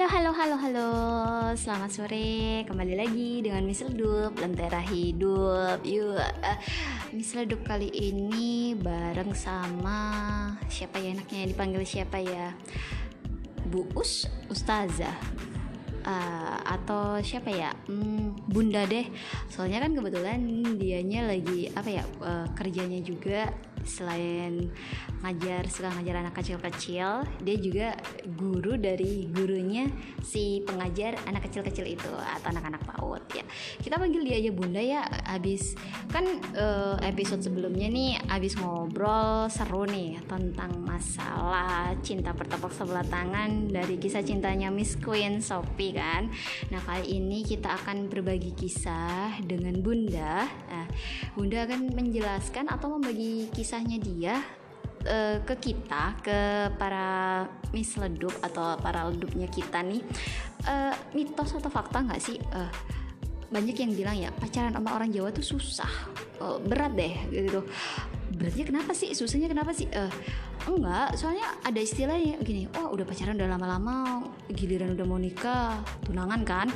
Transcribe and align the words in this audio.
Halo, 0.00 0.08
halo, 0.16 0.32
halo, 0.32 0.56
halo. 0.56 0.90
Selamat 1.60 1.92
sore. 1.92 2.64
Kembali 2.64 2.96
lagi 2.96 3.44
dengan 3.44 3.68
Miss 3.68 3.84
Ledup, 3.84 4.32
Lentera 4.40 4.80
Hidup. 4.80 5.84
Yuk, 5.84 6.16
uh, 6.16 6.58
Miss 7.12 7.36
Ledup 7.36 7.60
kali 7.68 7.92
ini 7.92 8.72
bareng 8.80 9.36
sama 9.36 10.00
siapa 10.72 10.96
ya 11.04 11.12
enaknya 11.12 11.52
dipanggil 11.52 11.84
siapa 11.84 12.16
ya? 12.16 12.56
Bu 13.68 13.84
Us, 13.92 14.24
Ustazah. 14.48 15.20
Uh, 16.00 16.56
atau 16.64 17.20
siapa 17.20 17.52
ya? 17.52 17.76
Hmm, 17.84 18.40
Bunda 18.48 18.88
deh. 18.88 19.04
Soalnya 19.52 19.84
kan 19.84 19.92
kebetulan 19.92 20.40
dianya 20.80 21.28
lagi 21.28 21.68
apa 21.76 21.92
ya? 21.92 22.08
Uh, 22.24 22.48
kerjanya 22.56 23.04
juga 23.04 23.52
selain 23.84 24.68
ngajar 25.20 25.68
suka 25.68 25.92
ngajar 25.92 26.24
anak 26.24 26.34
kecil-kecil 26.36 27.24
dia 27.44 27.56
juga 27.60 27.88
guru 28.36 28.80
dari 28.80 29.28
gurunya 29.28 29.88
si 30.24 30.64
pengajar 30.64 31.16
anak 31.28 31.48
kecil-kecil 31.48 31.84
itu 31.84 32.12
atau 32.12 32.48
anak-anak 32.52 32.80
PAUD 32.84 33.24
ya. 33.36 33.44
Kita 33.80 34.00
panggil 34.00 34.24
dia 34.24 34.36
aja 34.40 34.50
bunda 34.52 34.80
ya. 34.80 35.04
Habis 35.28 35.76
kan 36.08 36.24
uh, 36.56 36.96
episode 37.04 37.44
sebelumnya 37.44 37.88
nih 37.90 38.20
habis 38.28 38.56
ngobrol 38.56 39.48
seru 39.52 39.84
nih 39.88 40.20
tentang 40.26 40.76
masalah 40.80 41.92
cinta 42.00 42.32
bertepuk 42.32 42.72
sebelah 42.72 43.04
tangan 43.06 43.68
dari 43.68 43.96
kisah 44.00 44.24
cintanya 44.24 44.72
Miss 44.72 44.96
Queen 44.96 45.44
Sophie 45.44 45.96
kan. 45.96 46.30
Nah 46.72 46.80
kali 46.84 47.20
ini 47.20 47.42
kita 47.44 47.76
akan 47.82 48.08
berbagi 48.08 48.52
kisah 48.56 49.40
dengan 49.44 49.80
bunda. 49.80 50.46
Nah, 50.70 50.86
bunda 51.34 51.66
akan 51.66 51.92
menjelaskan 51.94 52.70
atau 52.70 52.96
membagi 52.96 53.48
kisahnya 53.70 54.02
dia 54.02 54.34
uh, 55.06 55.38
ke 55.46 55.54
kita 55.62 56.18
ke 56.26 56.38
para 56.74 57.46
Miss 57.70 57.94
Ledup 57.94 58.34
atau 58.42 58.74
para 58.82 59.06
ledupnya 59.06 59.46
kita 59.46 59.78
nih 59.78 60.02
uh, 60.66 60.90
mitos 61.14 61.54
atau 61.54 61.70
fakta 61.70 62.02
nggak 62.02 62.18
sih? 62.18 62.34
Uh, 62.50 62.66
banyak 63.46 63.78
yang 63.78 63.94
bilang 63.94 64.18
ya 64.18 64.34
pacaran 64.34 64.74
sama 64.74 64.90
orang 64.98 65.14
Jawa 65.14 65.30
tuh 65.30 65.46
susah 65.46 65.86
uh, 66.42 66.58
berat 66.58 66.98
deh 66.98 67.14
gitu 67.30 67.62
beratnya 68.34 68.64
kenapa 68.66 68.92
sih? 68.94 69.10
Susahnya 69.12 69.50
kenapa 69.50 69.74
sih? 69.74 69.90
Uh, 69.90 70.10
enggak. 70.70 71.18
Soalnya 71.18 71.46
ada 71.66 71.80
istilahnya 71.80 72.38
gini. 72.42 72.70
Oh 72.78 72.94
udah 72.94 73.04
pacaran 73.06 73.36
udah 73.36 73.50
lama-lama 73.50 74.24
giliran 74.50 74.94
udah 74.94 75.06
mau 75.06 75.18
nikah 75.18 75.82
tunangan 76.06 76.40
kan. 76.46 76.68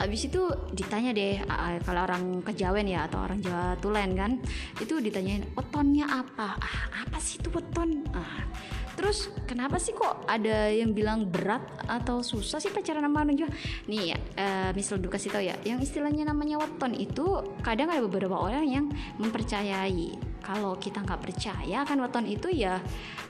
Abis 0.00 0.28
itu 0.32 0.48
ditanya 0.72 1.12
deh 1.12 1.42
uh, 1.44 1.78
kalau 1.84 2.08
orang 2.08 2.40
kejawen 2.44 2.88
ya 2.88 3.08
atau 3.08 3.24
orang 3.24 3.38
Jawa 3.40 3.76
Tulen 3.80 4.16
kan 4.16 4.40
itu 4.80 4.98
ditanyain 4.98 5.44
wetonnya 5.52 6.08
apa? 6.08 6.56
Ah, 6.56 7.04
apa 7.04 7.18
sih 7.20 7.40
itu 7.40 7.48
weton? 7.52 8.04
Ah, 8.16 8.48
Terus 8.92 9.32
kenapa 9.48 9.80
sih 9.80 9.96
kok 9.96 10.28
ada 10.28 10.68
yang 10.68 10.92
bilang 10.92 11.24
berat 11.24 11.64
atau 11.88 12.20
susah 12.20 12.60
sih 12.60 12.68
pacaran 12.68 13.02
sama 13.02 13.24
orang 13.24 13.36
Jawa? 13.40 13.50
Nih 13.88 14.12
ya, 14.12 14.18
uh, 14.36 14.70
misal 14.76 15.00
dulu 15.00 15.16
kasih 15.16 15.32
tau 15.32 15.42
ya, 15.42 15.56
yang 15.64 15.80
istilahnya 15.80 16.28
namanya 16.28 16.60
weton 16.60 16.92
itu 16.92 17.40
kadang 17.64 17.88
ada 17.88 18.04
beberapa 18.04 18.36
orang 18.36 18.68
yang 18.68 18.86
mempercayai. 19.16 20.31
Kalau 20.42 20.74
kita 20.76 21.00
nggak 21.06 21.22
percaya 21.22 21.86
kan 21.86 21.96
weton 22.02 22.26
itu 22.26 22.50
ya 22.50 22.82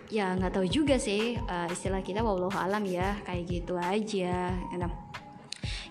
ya 0.08 0.32
nggak 0.36 0.52
tahu 0.56 0.66
juga 0.68 0.96
sih 0.96 1.36
uh, 1.36 1.68
istilah 1.68 2.00
kita 2.00 2.24
wallahu 2.24 2.56
alam 2.56 2.82
ya 2.88 3.16
kayak 3.24 3.44
gitu 3.48 3.76
aja. 3.76 4.52
Nah, 4.76 4.90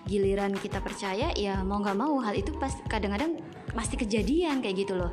giliran 0.06 0.52
kita 0.58 0.82
percaya 0.82 1.30
ya 1.32 1.62
mau 1.62 1.78
nggak 1.78 1.98
mau 1.98 2.18
hal 2.20 2.34
itu 2.34 2.50
pas 2.58 2.74
kadang-kadang 2.90 3.38
pasti 3.72 3.96
kejadian 3.96 4.60
kayak 4.60 4.84
gitu 4.84 4.94
loh. 4.98 5.12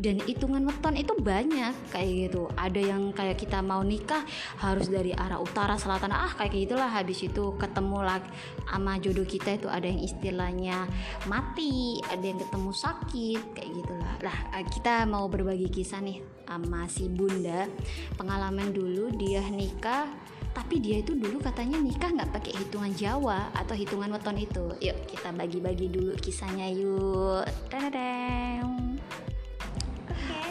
Dan 0.00 0.18
hitungan 0.24 0.64
weton 0.66 0.98
itu 0.98 1.14
banyak 1.14 1.92
kayak 1.92 2.08
gitu. 2.28 2.50
Ada 2.56 2.80
yang 2.80 3.14
kayak 3.14 3.38
kita 3.38 3.62
mau 3.62 3.84
nikah 3.86 4.24
harus 4.58 4.90
dari 4.90 5.14
arah 5.14 5.38
utara 5.38 5.78
selatan 5.78 6.10
ah 6.10 6.32
kayak 6.34 6.66
gitulah. 6.66 6.90
Habis 6.90 7.30
itu 7.30 7.54
ketemu 7.60 7.98
lagi 8.02 8.28
sama 8.66 8.98
jodoh 8.98 9.26
kita 9.28 9.60
itu 9.60 9.68
ada 9.70 9.86
yang 9.86 10.02
istilahnya 10.02 10.88
mati 11.30 12.02
ada 12.10 12.24
yang 12.24 12.38
ketemu 12.40 12.70
sakit 12.74 13.42
kayak 13.54 13.70
gitulah. 13.78 14.14
Lah 14.24 14.38
kita 14.66 15.06
mau 15.06 15.30
berbagi 15.30 15.70
kisah 15.70 16.02
nih 16.02 16.18
sama 16.48 16.90
si 16.90 17.06
bunda. 17.06 17.70
Pengalaman 18.18 18.74
dulu 18.74 19.14
dia 19.14 19.44
nikah 19.46 20.10
tapi 20.60 20.76
dia 20.76 21.00
itu 21.00 21.16
dulu 21.16 21.40
katanya 21.40 21.80
nikah 21.80 22.12
nggak 22.12 22.36
pakai 22.36 22.52
hitungan 22.52 22.92
Jawa 22.92 23.48
atau 23.56 23.72
hitungan 23.72 24.12
weton 24.12 24.36
itu. 24.36 24.68
Yuk 24.84 24.96
kita 25.08 25.32
bagi-bagi 25.32 25.88
dulu 25.88 26.12
kisahnya 26.20 26.68
yuk. 26.68 27.48
Tadadang. 27.72 29.00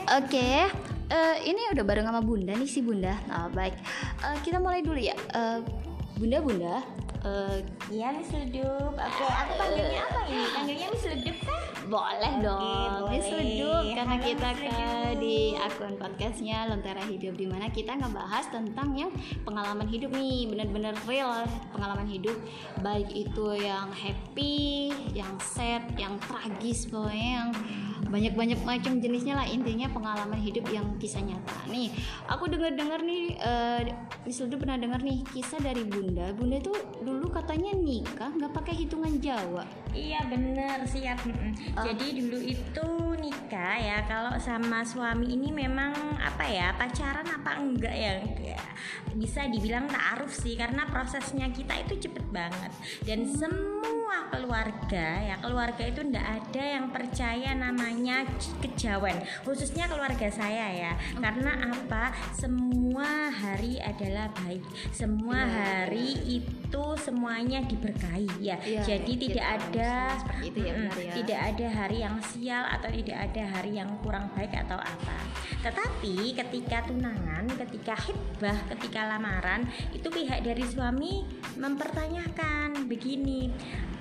oke. 0.09 0.25
Okay. 0.25 0.66
uh, 1.14 1.38
eh, 1.38 1.53
ini 1.53 1.69
udah 1.69 1.84
bareng 1.86 2.09
sama 2.09 2.25
bunda 2.25 2.58
nih 2.58 2.66
si 2.66 2.81
bunda. 2.81 3.14
Nah, 3.30 3.53
baik. 3.53 3.78
Uh, 4.25 4.36
kita 4.42 4.58
mulai 4.58 4.81
dulu 4.81 4.98
ya. 4.98 5.14
Uh, 5.30 5.62
bunda 6.18 6.42
bunda 6.42 6.81
Uh, 7.19 7.59
iya 7.91 8.16
Miss 8.16 8.31
Ledup. 8.31 8.96
Oke, 8.96 9.12
okay, 9.12 9.28
aku 9.28 9.52
panggilnya 9.59 10.02
apa 10.07 10.19
ini? 10.31 10.44
Panggilnya 10.56 10.88
Miss 10.88 11.03
Ledup 11.03 11.38
kan? 11.44 11.62
Boleh 11.90 12.34
okay, 12.40 12.46
dong, 12.47 13.03
Miss 13.12 13.28
Ledup. 13.28 13.84
Karena 13.91 14.16
Halo, 14.16 14.24
kita 14.24 14.50
ke 14.56 14.75
di 15.19 15.38
akun 15.59 15.94
podcastnya 16.00 16.57
Lentera 16.72 17.03
Hidup 17.03 17.35
di 17.35 17.44
mana 17.44 17.68
kita 17.68 18.00
ngebahas 18.00 18.46
tentang 18.47 18.96
yang 18.96 19.12
pengalaman 19.44 19.88
hidup 19.91 20.16
nih, 20.16 20.47
bener-bener 20.47 20.96
real 21.03 21.44
pengalaman 21.75 22.07
hidup. 22.07 22.40
Baik 22.80 23.12
itu 23.12 23.46
yang 23.59 23.91
happy, 23.91 24.96
yang 25.12 25.36
sad, 25.44 25.84
yang 26.00 26.16
tragis, 26.24 26.88
pokoknya 26.88 27.30
yang 27.44 27.50
banyak-banyak 28.09 28.59
macam 28.66 28.97
jenisnya 28.97 29.38
lah 29.38 29.46
intinya 29.46 29.86
pengalaman 29.94 30.41
hidup 30.41 30.66
yang 30.74 30.97
kisah 30.97 31.22
nyata 31.22 31.69
nih 31.69 31.94
aku 32.25 32.50
dengar-dengar 32.50 33.06
nih 33.06 33.38
uh, 33.38 33.86
Miss 34.25 34.41
pernah 34.41 34.81
dengar 34.81 35.00
nih 35.06 35.22
kisah 35.30 35.62
dari 35.62 35.86
bunda 35.86 36.34
bunda 36.34 36.57
itu 36.57 36.74
dulu 37.09 37.25
katanya 37.34 37.74
nikah 37.74 38.30
nggak 38.38 38.53
pakai 38.53 38.86
hitungan 38.86 39.18
Jawa 39.18 39.66
iya 39.94 40.22
bener 40.30 40.86
siap 40.86 41.20
uh. 41.26 41.84
jadi 41.86 42.06
dulu 42.22 42.38
itu 42.40 42.90
nikah 43.20 43.76
ya 43.78 43.98
kalau 44.08 44.40
sama 44.40 44.82
suami 44.82 45.36
ini 45.36 45.52
memang 45.52 45.92
apa 46.18 46.48
ya 46.48 46.72
pacaran 46.74 47.28
apa 47.28 47.60
enggak 47.60 47.94
ya? 47.94 48.14
Bisa 49.14 49.46
dibilang 49.52 49.92
taaruf 49.92 50.32
sih 50.32 50.56
karena 50.56 50.88
prosesnya 50.88 51.52
kita 51.52 51.76
itu 51.84 52.08
cepet 52.08 52.26
banget. 52.32 52.72
Dan 53.04 53.28
semua 53.28 54.00
semua 54.10 54.26
keluarga 54.34 55.22
ya 55.22 55.38
keluarga 55.38 55.86
itu 55.86 56.02
ndak 56.02 56.26
ada 56.26 56.64
yang 56.66 56.90
percaya 56.90 57.54
namanya 57.54 58.26
kejawen. 58.58 59.22
Khususnya 59.46 59.86
keluarga 59.86 60.34
saya 60.34 60.66
ya. 60.74 60.92
Karena 61.14 61.70
apa? 61.70 62.10
Semua 62.34 63.30
hari 63.30 63.78
adalah 63.78 64.34
baik. 64.34 64.66
Semua 64.90 65.46
ya, 65.46 65.54
hari 65.54 66.42
itu 66.42 66.86
semuanya 66.98 67.62
diberkahi 67.70 68.42
ya, 68.42 68.58
ya 68.66 68.82
jadi 68.82 69.14
ya, 69.14 69.22
tidak 69.22 69.48
ada 69.62 69.79
itu 70.40 70.60
ya, 70.64 70.74
ya. 70.76 71.14
tidak 71.22 71.40
ada 71.54 71.68
hari 71.72 71.98
yang 72.04 72.16
sial 72.24 72.64
atau 72.68 72.90
tidak 72.92 73.18
ada 73.30 73.44
hari 73.56 73.72
yang 73.78 73.90
kurang 74.04 74.32
baik 74.36 74.52
atau 74.56 74.80
apa. 74.80 75.18
Tetapi 75.64 76.36
ketika 76.36 76.88
tunangan 76.88 77.46
ketika 77.68 77.96
hitbah 78.00 78.58
ketika 78.76 79.08
lamaran 79.08 79.68
itu 79.92 80.08
pihak 80.08 80.44
dari 80.44 80.64
suami 80.64 81.24
mempertanyakan 81.60 82.88
begini 82.88 83.52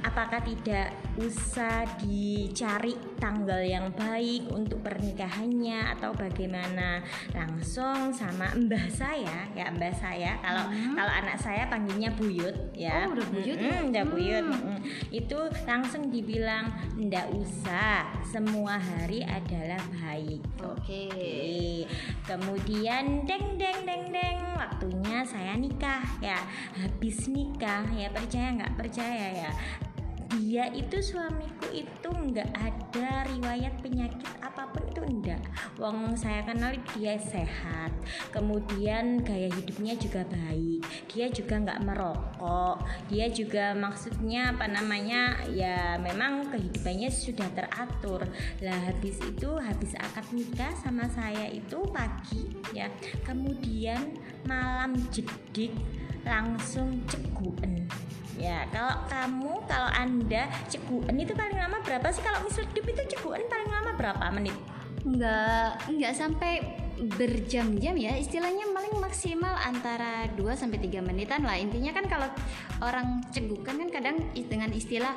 apakah 0.03 0.39
tidak 0.43 0.95
usah 1.19 1.83
dicari 1.99 2.95
tanggal 3.19 3.59
yang 3.59 3.91
baik 3.95 4.47
untuk 4.55 4.83
pernikahannya 4.87 5.99
atau 5.99 6.15
bagaimana? 6.15 7.03
Langsung 7.35 8.15
sama 8.15 8.55
mbah 8.55 8.87
saya 8.91 9.51
ya 9.55 9.71
mbah 9.75 9.95
saya. 9.95 10.39
Kalau 10.39 10.71
hmm. 10.71 10.95
kalau 10.95 11.13
anak 11.13 11.37
saya 11.39 11.67
panggilnya 11.67 12.15
buyut 12.15 12.55
ya. 12.75 13.07
Oh, 13.07 13.19
udah 13.19 13.27
buyut 13.31 13.59
hmm, 13.59 13.81
udah 13.91 14.05
buyut 14.07 14.47
hmm. 14.47 14.79
itu 15.11 15.39
langsung 15.67 16.11
dibilang 16.11 16.71
ndak 16.99 17.27
usah 17.35 18.07
semua 18.23 18.79
hari 18.79 19.27
adalah 19.27 19.81
baik. 19.99 20.43
Oke. 20.63 20.87
Okay. 20.89 21.85
kemudian 22.25 23.25
deng 23.25 23.57
deng 23.57 23.83
deng 23.83 24.13
deng 24.13 24.39
waktunya 24.55 25.25
saya 25.27 25.59
nikah 25.59 26.05
ya. 26.23 26.39
Habis 26.79 27.27
nikah 27.27 27.83
ya 27.91 28.09
percaya 28.15 28.55
nggak? 28.55 28.75
Percaya 28.79 29.27
ya 29.35 29.51
dia 30.35 30.69
itu 30.75 31.01
suamiku 31.01 31.73
itu 31.73 32.09
nggak 32.09 32.51
ada 32.53 33.25
riwayat 33.33 33.75
penyakit 33.81 34.29
apa 34.45 34.69
pun 34.75 34.85
itu 34.91 35.03
enggak 35.07 35.41
wong 35.81 36.13
saya 36.19 36.45
kenal 36.45 36.75
dia 36.97 37.17
sehat 37.17 37.95
kemudian 38.35 39.23
gaya 39.25 39.49
hidupnya 39.49 39.95
juga 39.97 40.27
baik 40.29 40.85
dia 41.09 41.27
juga 41.33 41.55
nggak 41.63 41.81
merokok 41.85 42.83
dia 43.09 43.31
juga 43.31 43.73
maksudnya 43.73 44.53
apa 44.53 44.67
namanya 44.69 45.39
ya 45.53 45.95
memang 46.01 46.51
kehidupannya 46.51 47.11
sudah 47.13 47.49
teratur. 47.55 48.27
Lah 48.65 48.79
habis 48.91 49.21
itu 49.23 49.51
habis 49.59 49.95
akad 49.95 50.27
nikah 50.35 50.73
sama 50.75 51.07
saya 51.11 51.47
itu 51.47 51.79
pagi 51.95 52.51
ya 52.75 52.91
kemudian 53.23 54.19
malam 54.49 54.97
jedik 55.15 55.73
langsung 56.27 56.99
ceguen 57.07 57.78
Ya, 58.39 58.71
kalau 58.71 58.95
kamu, 59.11 59.53
kalau 59.67 59.91
Anda 59.91 60.47
ceguan 60.71 61.19
itu 61.19 61.35
paling 61.35 61.59
lama 61.59 61.83
berapa 61.83 62.07
sih? 62.15 62.23
Kalau 62.23 62.47
misal 62.47 62.63
hidup 62.71 62.87
itu 62.87 63.03
ceguan 63.19 63.43
paling 63.51 63.67
lama 63.67 63.91
berapa 63.99 64.25
menit? 64.31 64.55
Enggak, 65.03 65.83
enggak 65.91 66.15
sampai 66.15 66.63
berjam-jam 66.99 67.95
ya. 67.95 68.19
Istilahnya 68.19 68.67
paling 68.75 68.95
maksimal 68.99 69.55
antara 69.55 70.27
2 70.35 70.43
sampai 70.59 70.83
3 70.83 71.03
menitan 71.03 71.47
lah. 71.47 71.55
Intinya 71.55 71.95
kan 71.95 72.05
kalau 72.11 72.29
orang 72.83 73.23
cegukan 73.31 73.79
kan 73.79 73.89
kadang 73.91 74.17
dengan 74.35 74.71
istilah 74.75 75.15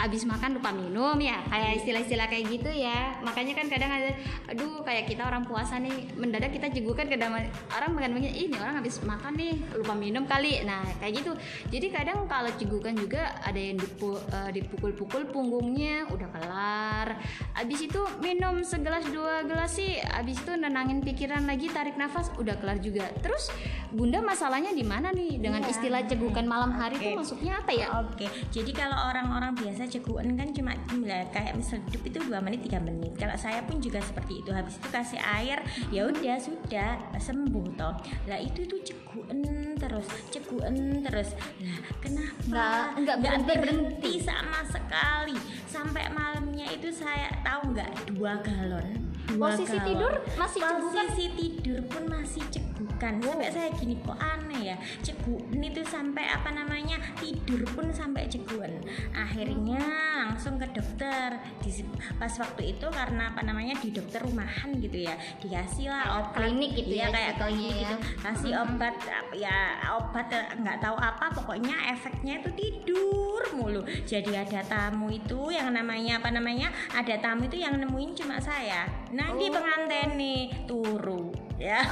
abis 0.00 0.26
makan 0.26 0.58
lupa 0.58 0.74
minum 0.74 1.14
ya. 1.20 1.42
Kayak 1.46 1.84
istilah-istilah 1.84 2.26
kayak 2.26 2.44
gitu 2.50 2.70
ya. 2.70 3.20
Makanya 3.22 3.52
kan 3.54 3.66
kadang 3.70 3.90
ada 3.90 4.10
aduh 4.50 4.82
kayak 4.82 5.06
kita 5.06 5.22
orang 5.26 5.46
puasa 5.46 5.78
nih 5.78 6.10
mendadak 6.18 6.50
kita 6.50 6.72
cegukan 6.72 7.06
kadang 7.06 7.36
orang 7.70 7.90
makan 7.94 8.18
ini 8.18 8.56
orang 8.58 8.82
habis 8.82 8.98
makan 9.06 9.36
nih 9.36 9.54
lupa 9.76 9.94
minum 9.94 10.24
kali. 10.26 10.64
Nah 10.66 10.82
kayak 10.98 11.22
gitu. 11.22 11.32
Jadi 11.70 11.86
kadang 11.92 12.26
kalau 12.26 12.50
cegukan 12.56 12.96
juga 12.96 13.38
ada 13.44 13.58
yang 13.58 13.78
eh, 13.78 14.50
dipukul-pukul 14.56 15.30
punggungnya 15.30 16.08
udah 16.10 16.28
kelar. 16.32 17.08
Abis 17.54 17.86
itu 17.86 18.00
minum 18.24 18.64
segelas 18.64 19.04
dua 19.10 19.44
gelas 19.44 19.76
sih. 19.76 20.00
Abis 20.00 20.40
itu 20.40 20.52
nenangin 20.56 21.04
pikir 21.04 21.19
pikiran 21.20 21.44
lagi 21.44 21.68
tarik 21.68 22.00
nafas 22.00 22.32
udah 22.40 22.56
kelar 22.56 22.80
juga. 22.80 23.04
Terus 23.20 23.52
bunda 23.92 24.24
masalahnya 24.24 24.72
di 24.72 24.80
mana 24.80 25.12
nih? 25.12 25.36
Dengan 25.36 25.60
yeah. 25.60 25.72
istilah 25.76 26.00
cegukan 26.08 26.48
malam 26.48 26.72
hari 26.72 26.96
okay. 26.96 27.12
itu 27.12 27.20
maksudnya 27.20 27.60
apa 27.60 27.76
ya? 27.76 27.92
Oke 28.00 28.24
okay. 28.24 28.28
jadi 28.48 28.72
kalau 28.72 28.96
orang-orang 29.12 29.52
biasa 29.52 29.84
cegukan 29.84 30.32
kan 30.32 30.48
cuma 30.56 30.72
ya, 31.04 31.28
kayak 31.28 31.60
misal 31.60 31.76
hidup 31.92 32.02
itu 32.08 32.18
dua 32.24 32.40
menit 32.40 32.64
tiga 32.64 32.80
menit. 32.80 33.12
Kalau 33.20 33.36
saya 33.36 33.60
pun 33.68 33.84
juga 33.84 34.00
seperti 34.00 34.40
itu. 34.40 34.48
Habis 34.48 34.80
itu 34.80 34.88
kasih 34.88 35.20
air 35.20 35.60
ya 35.92 36.08
udah 36.08 36.40
sudah 36.40 36.90
sembuh 37.20 37.66
toh. 37.76 38.00
Lah 38.24 38.40
itu 38.40 38.64
tuh 38.64 38.80
cegukan 38.80 39.44
terus 39.76 40.08
cegukan 40.32 41.04
terus. 41.04 41.36
Lah 41.60 41.80
kenapa? 42.00 42.40
Nggak 42.48 42.80
nggak 42.96 43.16
berhenti 43.20 43.54
berhenti 43.60 44.12
sama 44.24 44.64
sekali. 44.64 45.36
Sampai 45.68 46.08
malamnya 46.16 46.64
itu 46.72 46.88
saya 46.88 47.28
tahu 47.44 47.76
nggak 47.76 48.16
dua 48.16 48.40
galon. 48.40 49.10
Posisi 49.30 49.78
kalau 49.78 49.86
tidur 49.86 50.12
masih 50.34 50.60
cegukan 50.64 51.06
posisi 51.10 51.26
tidur 51.34 51.82
pun 51.90 52.06
masih 52.06 52.38
oh. 52.86 53.32
sampai 53.32 53.50
saya 53.50 53.68
gini 53.76 53.94
kok 54.00 54.18
aneh 54.18 54.74
ya. 54.74 54.76
Cegukan 55.02 55.60
itu 55.60 55.82
sampai 55.84 56.24
apa 56.28 56.50
namanya 56.52 56.96
tidur 57.18 57.62
pun 57.72 57.90
sampai 57.92 58.28
cegukan 58.30 58.80
akhirnya 59.12 59.80
langsung 60.28 60.56
ke 60.56 60.66
dokter. 60.72 61.40
Di, 61.60 61.84
pas 62.16 62.32
waktu 62.36 62.76
itu 62.76 62.86
karena 62.88 63.32
apa 63.32 63.42
namanya 63.44 63.76
di 63.80 63.90
dokter 63.92 64.20
rumahan 64.22 64.76
gitu 64.78 65.04
ya. 65.04 65.14
Dikasih 65.40 65.90
lah 65.90 66.24
obat. 66.24 66.36
klinik 66.36 66.70
gitu 66.76 66.94
ya, 66.96 67.08
ya 67.08 67.14
kayak 67.14 67.34
klinik 67.40 67.74
ya. 67.74 67.80
gitu. 67.82 67.96
Kasih 68.20 68.52
obat 68.60 68.94
ya 69.36 69.58
obat 69.96 70.28
nggak 70.60 70.78
tahu 70.80 70.96
apa 70.96 71.26
pokoknya 71.34 71.76
efeknya 71.92 72.40
itu 72.44 72.50
tidur 72.54 73.42
mulu. 73.56 73.82
Jadi 74.04 74.36
ada 74.36 74.60
tamu 74.64 75.10
itu 75.10 75.50
yang 75.50 75.72
namanya 75.72 76.20
apa 76.20 76.30
namanya 76.30 76.68
ada 76.92 77.16
tamu 77.18 77.48
itu 77.48 77.60
yang 77.60 77.76
nemuin 77.80 78.12
cuma 78.16 78.36
saya. 78.38 78.86
Nanti 79.10 79.50
oh. 79.50 79.52
pengantin 79.58 80.10
nih 80.16 80.42
turu 80.68 81.32
ya. 81.60 81.84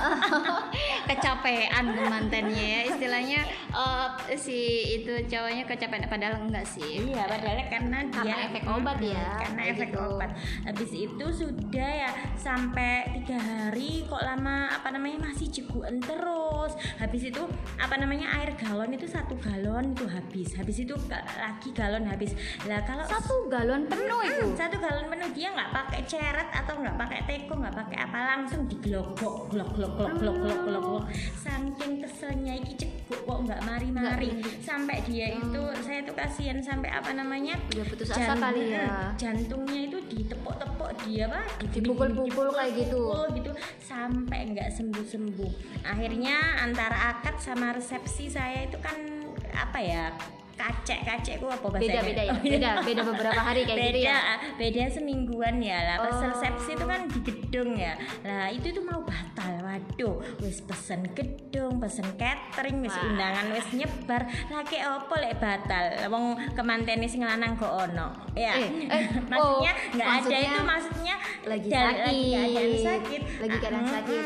Kecapean 1.08 1.84
pengantinnya 1.92 2.64
ya 2.64 2.80
istilahnya 2.88 3.40
uh, 3.76 4.16
si 4.34 4.96
itu 5.00 5.12
cowoknya 5.28 5.68
kecapean 5.68 6.08
padahal 6.08 6.40
enggak 6.40 6.64
sih. 6.64 7.04
Iya 7.04 7.28
padahal 7.28 7.68
karena 7.68 7.98
dia 8.08 8.16
karena 8.16 8.36
efek 8.48 8.64
obat 8.64 8.98
ya 9.04 9.28
karena 9.44 9.62
efek 9.68 9.88
gitu. 9.92 10.00
obat. 10.00 10.30
Habis 10.64 10.90
itu 10.96 11.26
sudah 11.28 11.90
ya 12.08 12.10
sampai 12.34 13.20
tiga 13.20 13.36
hari 13.36 14.08
kok 14.08 14.24
lama 14.24 14.72
apa 14.72 14.88
namanya 14.88 15.28
masih 15.28 15.52
ceguan 15.52 16.00
terus. 16.00 16.72
Habis 16.96 17.28
itu 17.28 17.44
apa 17.76 17.94
namanya 18.00 18.32
air 18.40 18.56
galon 18.56 18.96
itu 18.96 19.04
satu 19.04 19.36
galon 19.36 19.92
itu 19.92 20.08
habis. 20.08 20.56
Habis 20.56 20.88
itu 20.88 20.94
lagi 21.12 21.70
galon 21.76 22.08
habis. 22.08 22.32
Lah 22.64 22.80
kalau 22.88 23.04
satu 23.04 23.52
galon 23.52 23.84
penuh 23.84 24.20
itu? 24.24 24.56
Satu 24.56 24.80
galon 24.80 25.12
penuh. 25.12 25.28
Dia 25.36 25.52
nggak 25.52 25.70
pakai 25.76 26.00
ceret 26.08 26.48
atau 26.56 26.80
nggak 26.80 26.96
pakai 26.96 27.20
teko 27.28 27.54
nggak 27.60 27.76
pakai 27.76 27.98
apa 28.00 28.18
langsung 28.36 28.64
diglogok 28.64 29.50
glok 29.58 29.74
glok 29.74 29.92
glok 29.98 30.12
glok 30.22 30.36
glok 30.38 30.60
glok 30.62 30.82
glok. 30.86 31.04
Saking 31.34 31.92
keselnya 31.98 32.54
iki 32.62 32.72
cekuk 32.78 33.20
kok 33.26 33.38
nggak 33.42 33.60
mari-mari 33.66 34.30
sampai 34.62 35.02
dia 35.02 35.34
hmm. 35.34 35.50
itu 35.50 35.62
saya 35.82 36.00
tuh 36.06 36.14
kasihan 36.14 36.58
sampai 36.62 36.94
apa 36.94 37.10
namanya 37.10 37.58
udah 37.74 37.84
putus 37.90 38.14
asa 38.14 38.38
kali 38.38 38.70
ya. 38.70 39.10
jantungnya 39.22 39.90
itu 39.90 39.98
ditepuk-tepuk 40.06 40.90
dia 41.02 41.26
apa? 41.26 41.42
Dipukul-pukul 41.74 42.54
kayak 42.54 42.72
gitu. 42.86 43.02
gitu 43.34 43.50
sampai 43.82 44.54
nggak 44.54 44.70
sembuh-sembuh. 44.70 45.82
Akhirnya 45.82 46.62
antara 46.62 47.18
akad 47.18 47.42
sama 47.42 47.74
resepsi 47.74 48.30
saya 48.30 48.70
itu 48.70 48.78
kan 48.78 48.94
apa 49.58 49.78
ya 49.82 50.14
kacek 50.58 51.00
kacek 51.06 51.34
gua 51.38 51.54
apa 51.54 51.66
bahasa 51.70 51.86
beda 51.86 52.00
beda 52.02 52.22
ya? 52.26 52.34
Beda 52.42 52.70
beda 52.82 53.02
beberapa 53.06 53.40
hari 53.40 53.62
kayak 53.62 53.78
beda, 53.78 53.94
gitu 53.94 54.08
ya 54.10 54.18
beda 54.58 54.82
semingguan 54.90 55.56
ya. 55.62 55.78
Lah 55.86 55.96
pas 56.02 56.18
oh. 56.18 56.22
resepsi 56.34 56.70
itu 56.74 56.84
kan 56.84 57.00
di 57.06 57.20
gedung 57.22 57.70
ya. 57.78 57.94
Lah 58.26 58.50
itu 58.50 58.68
tuh 58.74 58.82
mau 58.82 59.00
batal 59.06 59.52
waduh. 59.62 60.18
Wis 60.42 60.58
pesen 60.66 61.06
gedung 61.14 61.78
pesen 61.78 62.06
catering 62.18 62.82
wis 62.82 62.96
undangan 62.98 63.46
wis 63.54 63.68
nyebar. 63.70 64.26
Lagi 64.50 64.78
opo 64.82 65.14
lek 65.14 65.38
batal? 65.38 66.10
Wong 66.10 66.34
kemantene 66.58 67.06
sing 67.06 67.22
lanang 67.22 67.54
kok 67.54 67.70
ono? 67.70 68.10
Ya. 68.34 68.58
Eh, 68.58 68.90
eh, 68.90 69.04
maksudnya 69.30 69.72
oh, 69.72 69.94
nggak 69.94 70.08
oh, 70.10 70.18
ada 70.18 70.36
itu 70.42 70.60
maksudnya 70.66 71.14
lagi 71.46 71.68
sakit. 71.70 72.02
lagi 72.02 72.26
keadaan 72.34 72.78
sakit. 72.82 73.22
Lagi 73.38 73.56
keadaan 73.62 73.86
sakit. 73.86 74.24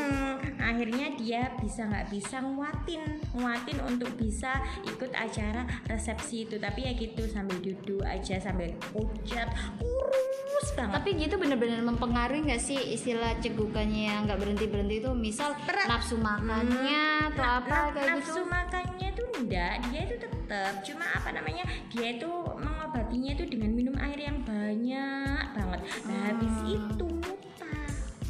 Akhirnya 0.62 1.06
dia 1.18 1.42
bisa 1.60 1.84
nggak 1.90 2.06
bisa 2.08 2.36
nguatin 2.40 3.02
nguatin 3.36 3.78
untuk 3.84 4.10
bisa 4.16 4.62
ikut 4.86 5.10
acara 5.12 5.66
resepsi 5.90 6.21
itu 6.30 6.56
tapi 6.60 6.86
ya 6.86 6.92
gitu 6.94 7.26
sambil 7.26 7.58
duduk 7.58 8.02
aja 8.06 8.38
sambil 8.38 8.70
pucat 8.92 9.48
kurus 9.80 10.68
banget. 10.78 10.94
Tapi 11.00 11.10
gitu 11.18 11.34
bener-bener 11.40 11.80
mempengaruhi 11.82 12.46
nggak 12.46 12.62
sih 12.62 12.78
istilah 12.94 13.34
cegukannya 13.42 14.02
yang 14.12 14.20
nggak 14.30 14.38
berhenti 14.38 14.66
berhenti 14.70 15.02
itu? 15.02 15.10
Misal 15.16 15.58
nafsu 15.88 16.16
makannya 16.20 17.04
hmm, 17.26 17.28
atau 17.34 17.44
apa 17.62 17.74
na 17.74 17.90
kayak 17.94 18.08
nafsu 18.18 18.40
gitu? 18.42 18.50
makannya 18.50 19.08
tuh 19.12 19.26
enggak 19.42 19.74
dia 19.90 20.00
itu 20.06 20.16
tetap 20.20 20.72
cuma 20.86 21.06
apa 21.16 21.28
namanya 21.34 21.64
dia 21.90 22.08
itu 22.14 22.30
mengobatinya 22.60 23.30
itu 23.34 23.44
dengan 23.48 23.70
minum 23.74 23.96
air 23.98 24.18
yang 24.18 24.38
banyak 24.44 25.44
banget. 25.56 25.80
Nah 26.06 26.14
hmm. 26.14 26.28
habis 26.30 26.54
itu 26.68 27.06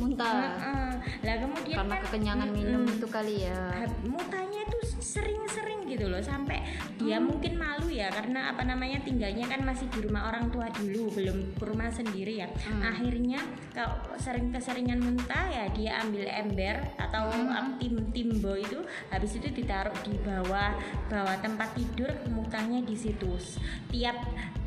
muntah 0.02 0.58
lah 1.22 1.37
kemudian 1.38 1.76
karena 1.78 1.94
kan, 1.99 2.02
kekenyangan 2.10 2.50
minum 2.50 2.82
itu 2.87 3.06
kali 3.06 3.46
ya 3.46 3.87
muntahnya 4.02 4.62
tuh 4.66 4.82
sering-sering 4.99 5.87
gitu 5.87 6.08
loh 6.08 6.19
sampai 6.19 6.64
dia 6.99 7.19
hmm. 7.20 7.26
mungkin 7.28 7.52
malu 7.60 7.88
ya 7.93 8.08
karena 8.08 8.54
apa 8.54 8.62
namanya 8.64 9.02
tinggalnya 9.04 9.44
kan 9.44 9.60
masih 9.62 9.87
di 9.93 10.02
rumah 10.02 10.32
orang 10.32 10.49
tua 10.49 10.66
dulu 10.72 11.12
belum 11.12 11.38
ke 11.58 11.64
rumah 11.69 11.93
sendiri 11.93 12.43
ya 12.43 12.49
hmm. 12.49 12.82
akhirnya 12.82 13.40
kalau 13.76 14.00
sering 14.16 14.49
keseringan 14.50 14.99
muntah 15.02 15.46
ya 15.52 15.64
dia 15.75 16.00
ambil 16.00 16.25
ember 16.26 16.76
atau 16.96 17.28
hmm. 17.28 17.78
tim 17.78 17.94
timbo 18.10 18.56
itu 18.56 18.81
habis 19.12 19.37
itu 19.37 19.52
ditaruh 19.52 19.94
di 20.03 20.17
bawah 20.22 20.74
bawah 21.12 21.36
tempat 21.44 21.77
tidur 21.77 22.10
muntahnya 22.32 22.81
di 22.82 22.96
situ 22.96 23.36
tiap 23.93 24.17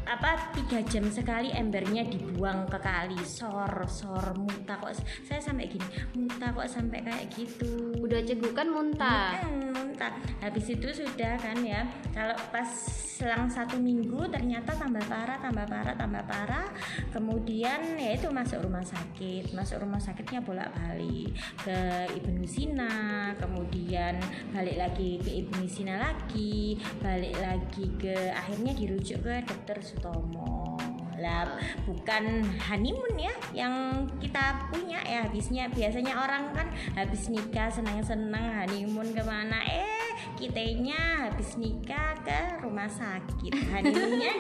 apa 0.05 0.53
tiga 0.53 0.79
jam 0.85 1.05
sekali 1.09 1.49
embernya 1.51 2.05
dibuang 2.05 2.69
ke 2.69 2.77
kali. 2.79 3.17
Sor 3.25 3.89
sor 3.89 4.37
muntah 4.37 4.77
kok. 4.77 4.93
Saya 5.25 5.41
sampai 5.41 5.65
gini 5.67 5.85
muntah 6.13 6.53
kok 6.53 6.69
sampai 6.69 7.01
kayak 7.01 7.27
gitu. 7.33 7.97
Udah 7.99 8.21
cegukan 8.21 8.69
muntah? 8.69 9.41
Hmm, 9.41 9.73
muntah. 9.73 10.13
Habis 10.39 10.77
itu 10.77 10.87
sudah 10.93 11.35
kan 11.41 11.57
ya 11.65 11.83
kalau 12.13 12.37
pas 12.53 12.69
selang 13.15 13.47
satu 13.47 13.79
minggu 13.79 14.27
ternyata 14.27 14.75
tambah 14.75 15.01
parah 15.07 15.39
tambah 15.41 15.65
parah 15.65 15.95
tambah 15.97 16.23
parah. 16.29 16.67
Kemudian 17.09 17.97
ya 17.97 18.13
itu 18.13 18.29
masuk 18.29 18.61
rumah 18.61 18.85
sakit 18.85 19.55
masuk 19.57 19.81
rumah 19.81 19.99
sakitnya 19.99 20.43
bolak 20.43 20.69
balik 20.75 21.33
ke 21.63 21.77
Ibnu 22.13 22.43
Sina 22.45 23.31
kemudian 23.39 24.19
balik 24.51 24.77
lagi 24.77 25.17
ke 25.23 25.31
Ibnu 25.45 25.65
Sina 25.65 25.97
lagi 25.97 26.77
balik 26.99 27.35
lagi 27.39 27.85
ke 27.97 28.31
akhirnya 28.31 28.75
dirujuk 28.75 29.23
ke 29.23 29.41
dokter 29.47 29.79
Sutomo. 29.95 30.75
Lah 31.15 31.47
bukan 31.87 32.43
honeymoon 32.59 33.15
ya 33.15 33.31
yang 33.55 34.03
kita 34.19 34.67
punya 34.67 34.99
ya 35.07 35.23
habisnya 35.23 35.71
biasanya 35.71 36.11
orang 36.19 36.51
kan 36.51 36.67
habis 36.91 37.31
nikah 37.31 37.71
senang-senang 37.71 38.67
honeymoon 38.67 39.15
ke 39.15 39.23
mana. 39.23 39.63
Eh 39.63 39.94
kitanya 40.35 41.31
habis 41.31 41.55
nikah 41.55 42.15
ke 42.21 42.61
rumah 42.61 42.91
sakit. 42.91 43.51
Honeymoonnya 43.71 44.33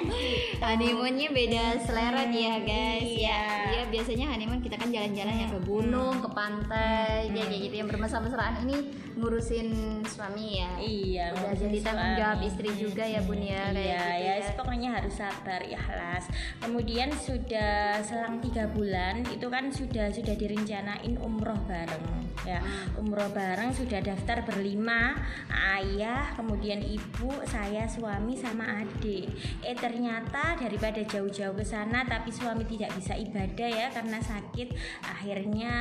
honeymoonnya 0.59 1.29
beda 1.31 1.63
selera 1.81 2.27
nih 2.27 2.41
ya 2.43 2.55
guys. 2.61 3.03
iya. 3.03 3.41
ya 3.71 3.75
ya 3.75 3.83
biasanya 3.93 4.25
honeymoon 4.33 4.61
kita 4.61 4.75
kan 4.75 4.89
jalan-jalan 4.89 5.35
ya 5.35 5.47
ke 5.47 5.59
gunung 5.63 6.15
ke 6.19 6.29
pantai 6.33 7.31
hmm. 7.31 7.35
ya 7.37 7.43
kayak 7.47 7.61
gitu. 7.69 7.75
Yang 7.79 7.89
bermesra-mesraan 7.95 8.55
ini 8.67 8.77
ngurusin 9.15 9.69
suami 10.03 10.59
ya. 10.59 10.71
Iya 10.77 11.25
udah 11.31 11.53
jadi 11.55 11.77
tanggung 11.79 12.13
jawab 12.19 12.39
istri 12.43 12.69
juga 12.75 13.03
ya 13.07 13.23
bun 13.23 13.39
ya 13.39 13.71
iya 13.71 13.71
gitu 13.71 13.81
ya, 13.81 14.33
ya. 14.43 14.53
pokoknya 14.59 14.89
harus 14.99 15.13
sabar 15.15 15.61
ikhlas. 15.63 16.27
Kemudian 16.59 17.09
sudah 17.15 18.03
selang 18.03 18.43
tiga 18.43 18.67
bulan 18.67 19.23
itu 19.31 19.47
kan 19.47 19.71
sudah 19.71 20.11
sudah 20.11 20.35
direncanain 20.35 21.15
umroh 21.23 21.57
bareng 21.65 22.05
ya. 22.43 22.59
Hmm. 22.59 23.01
umroh 23.05 23.31
bareng 23.31 23.71
sudah 23.71 24.03
daftar 24.03 24.43
berlima. 24.43 25.15
Ayah 25.47 25.94
ayah 25.95 26.35
kemudian 26.35 26.83
ibu 26.83 27.31
saya 27.47 27.87
suami 27.87 28.35
sama 28.35 28.83
adik. 28.83 29.31
Eh 29.63 29.71
ternyata 29.79 30.59
daripada 30.59 30.99
jauh-jauh 30.99 31.55
ke 31.55 31.63
sana 31.63 32.03
tapi 32.03 32.35
suami 32.35 32.67
tidak 32.67 32.91
bisa 32.99 33.15
ibadah 33.15 33.69
ya 33.71 33.87
karena 33.95 34.19
sakit 34.19 34.75
akhirnya 35.07 35.73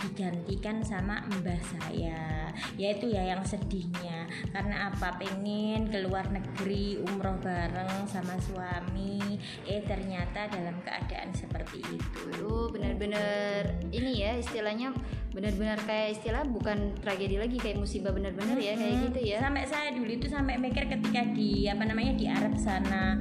digantikan 0.00 0.80
sama 0.80 1.20
mbah 1.28 1.60
saya. 1.60 2.48
Yaitu 2.80 3.12
ya 3.12 3.36
yang 3.36 3.44
sedihnya. 3.44 4.24
Karena 4.48 4.88
apa? 4.88 5.20
Pengen 5.20 5.92
keluar 5.92 6.24
negeri 6.32 6.96
umroh 7.04 7.36
bareng 7.44 8.08
sama 8.08 8.40
suami. 8.40 9.36
Eh 9.68 9.84
ternyata 9.84 10.48
dalam 10.48 10.80
keadaan 10.80 11.36
seperti 11.36 11.84
itu. 11.84 12.20
Aduh, 12.40 12.72
benar-benar 12.72 13.68
ini 13.92 14.24
ya 14.24 14.40
istilahnya 14.40 14.96
benar-benar 15.30 15.78
kayak 15.86 16.18
istilah 16.18 16.42
bukan 16.42 16.90
tragedi 16.98 17.38
lagi 17.38 17.54
kayak 17.54 17.78
musibah 17.78 18.10
benar-benar 18.10 18.58
ya 18.58 18.74
kayak 18.74 18.96
gitu 19.10 19.20
ya. 19.36 19.39
Sampai 19.40 19.64
saya 19.64 19.88
dulu 19.96 20.10
itu 20.12 20.28
sampai 20.28 20.60
mikir 20.60 20.84
ketika 20.84 21.24
di 21.32 21.64
apa 21.64 21.82
namanya 21.88 22.12
di 22.12 22.28
Arab 22.28 22.52
sana 22.60 23.16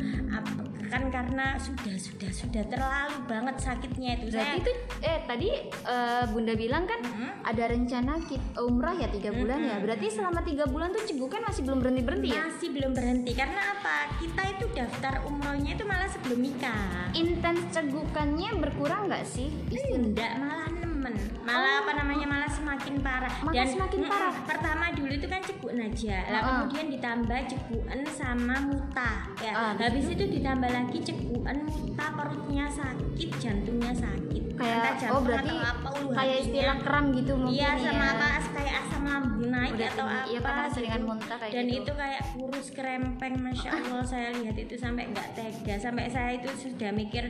kan 0.90 1.06
karena 1.14 1.56
sudah 1.62 1.96
sudah 1.96 2.32
sudah 2.34 2.64
terlalu 2.66 3.18
banget 3.30 3.56
sakitnya 3.62 4.18
itu. 4.18 4.34
Berarti 4.34 4.42
saya 4.42 4.54
itu 4.58 4.72
eh 5.06 5.20
tadi 5.30 5.50
eh, 5.70 6.24
Bunda 6.34 6.54
bilang 6.58 6.90
kan 6.90 7.00
Mm-mm. 7.06 7.46
ada 7.46 7.64
rencana 7.70 8.18
kita 8.26 8.58
umrah 8.66 8.98
ya 8.98 9.08
tiga 9.14 9.30
bulan 9.30 9.62
ya. 9.62 9.78
Berarti 9.80 10.10
selama 10.10 10.42
tiga 10.42 10.66
bulan 10.66 10.90
tuh 10.90 11.06
cegukan 11.06 11.46
masih 11.46 11.62
belum 11.64 11.80
berhenti 11.86 12.02
berhenti 12.02 12.30
ya. 12.34 12.42
masih 12.50 12.70
belum 12.74 12.92
berhenti 12.98 13.32
karena 13.38 13.62
apa? 13.78 13.98
Kita 14.18 14.42
itu 14.58 14.66
daftar 14.74 15.14
umrohnya 15.30 15.78
itu 15.78 15.86
malah 15.86 16.10
sebelum 16.10 16.42
nikah. 16.42 17.14
Intens 17.14 17.62
cegukannya 17.70 18.50
berkurang 18.58 19.08
nggak 19.08 19.24
sih? 19.30 19.54
Tidak 19.70 20.34
malah 20.42 20.79
nemen, 21.00 21.16
malah 21.42 21.82
apa 21.82 21.92
namanya 21.96 22.28
malah 22.28 22.52
semakin 22.52 23.00
parah. 23.00 23.32
Malah 23.40 23.64
semakin 23.66 24.00
mm-mm, 24.00 24.12
parah. 24.12 24.34
Pertama 24.44 24.86
dulu 24.92 25.12
itu 25.12 25.26
kan 25.26 25.40
cegukan 25.40 25.80
aja, 25.82 26.18
lah 26.28 26.42
Heeh. 26.42 26.48
kemudian 26.60 26.86
ditambah 26.92 27.40
cegukan 27.48 28.00
sama 28.06 28.56
muta, 28.62 29.12
ya. 29.40 29.52
Ah, 29.56 29.72
Habis 29.74 30.12
itu 30.12 30.24
ditambah 30.30 30.68
lagi 30.68 30.98
cegukan 31.00 31.58
muta, 31.64 32.06
perutnya 32.12 32.66
sakit, 32.68 33.30
jantungnya 33.40 33.96
sakit. 33.96 34.44
kayak 34.60 34.76
Entah 34.76 34.92
oh 34.92 35.00
jantung 35.00 35.24
berarti 35.24 35.56
atau 35.56 35.72
apa 35.72 35.90
kayak 36.20 36.38
istilah 36.44 36.78
kram 36.84 37.06
gitu 37.16 37.32
mungkin 37.32 37.56
Iya 37.56 37.72
sama 37.80 37.96
ya. 37.96 38.12
apa 38.12 38.28
kayak 38.52 38.74
asam 38.84 39.04
lambung 39.08 39.48
naik 39.48 39.72
Udah 39.72 39.88
atau 39.88 40.04
tinggi, 40.04 40.20
apa 40.20 40.28
iya, 40.28 40.40
karena 40.44 40.64
keseringan 40.68 41.00
gitu. 41.00 41.08
muntah 41.08 41.38
kayak 41.40 41.54
dan 41.56 41.64
gitu. 41.64 41.80
itu 41.80 41.92
kayak 41.96 42.22
kurus 42.36 42.68
krempeng 42.76 43.36
masya 43.40 43.70
allah 43.80 44.04
saya 44.04 44.28
lihat 44.36 44.56
itu 44.60 44.76
sampai 44.76 45.04
nggak 45.08 45.28
tega 45.32 45.76
sampai 45.80 46.06
saya 46.12 46.32
itu 46.36 46.50
sudah 46.60 46.92
mikir 46.92 47.24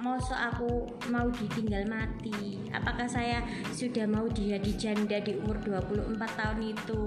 masa 0.00 0.50
aku 0.52 0.88
mau 1.12 1.28
ditinggal 1.28 1.84
mati? 1.86 2.58
Apakah 2.72 3.04
saya 3.04 3.44
sudah 3.76 4.08
mau 4.08 4.24
dia 4.32 4.56
dijanda 4.56 5.20
di 5.20 5.36
umur 5.36 5.60
24 5.60 6.16
tahun 6.16 6.60
itu? 6.72 7.04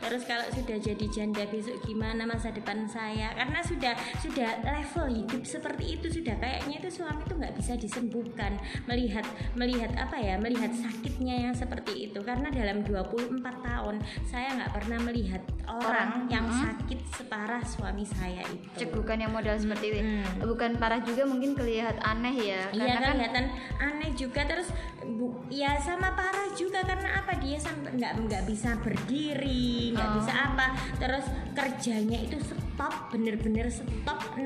Terus 0.00 0.22
kalau 0.28 0.46
sudah 0.52 0.76
jadi 0.78 1.06
janda 1.08 1.44
besok 1.48 1.80
gimana 1.88 2.28
masa 2.28 2.52
depan 2.52 2.84
saya? 2.84 3.32
Karena 3.32 3.60
sudah 3.64 3.94
sudah 4.20 4.60
level 4.62 5.06
hidup 5.10 5.42
seperti 5.42 5.98
itu 5.98 6.06
sudah 6.20 6.36
kayaknya 6.38 6.84
itu 6.84 6.90
suami 7.00 7.24
itu 7.24 7.34
nggak 7.34 7.54
bisa 7.56 7.72
disembuhkan. 7.80 8.60
Melihat 8.84 9.24
melihat 9.56 9.90
apa 9.96 10.20
ya? 10.20 10.36
Melihat 10.36 10.70
sakitnya 10.76 11.50
yang 11.50 11.54
seperti 11.56 12.12
itu. 12.12 12.20
Karena 12.20 12.52
dalam 12.52 12.84
24 12.84 13.40
tahun 13.40 13.96
saya 14.28 14.52
nggak 14.60 14.72
pernah 14.76 14.98
melihat 15.00 15.42
orang, 15.64 15.82
Orang, 15.84 16.10
yang 16.28 16.46
mm-mm. 16.46 16.62
sakit 16.64 17.00
separah 17.16 17.62
suami 17.64 18.04
saya 18.04 18.44
itu. 18.50 18.84
Cegukan 18.84 19.16
yang 19.16 19.32
modal 19.32 19.56
seperti 19.56 19.96
itu. 19.96 20.00
Mm. 20.02 20.44
Bukan 20.44 20.70
parah 20.76 21.00
juga 21.00 21.24
mungkin 21.24 21.56
kelihatan 21.56 21.96
aneh 22.04 22.33
ya. 22.36 22.62
Iya 22.70 22.84
Karena 22.94 22.98
kan 23.00 23.14
kelihatan 23.14 23.46
aneh 23.76 24.10
juga 24.12 24.40
terus 24.44 24.68
bu, 25.00 25.26
ya 25.48 25.76
sama 25.78 26.12
parah 26.12 26.48
juga 26.52 26.80
karena 26.80 27.20
apa 27.20 27.32
dia 27.36 27.56
sampai 27.56 27.94
nggak 27.94 28.12
nggak 28.24 28.42
bisa 28.44 28.74
berdiri 28.78 29.92
nggak 29.92 30.06
Oh. 30.06 30.14
bisa 30.16 30.32
apa 30.32 30.66
terus 30.96 31.26
kerjanya 31.52 32.18
itu 32.20 32.36
stop 32.40 33.08
bener-bener 33.08 33.66
stop 33.68 34.20
6, 34.34 34.44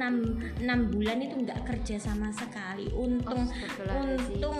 6 0.60 0.92
bulan 0.92 1.18
itu 1.18 1.34
nggak 1.38 1.60
kerja 1.64 1.96
sama 1.96 2.28
sekali 2.30 2.88
untung 2.90 3.46
Astagfirullahaladzim. 3.46 4.34
untung 4.36 4.56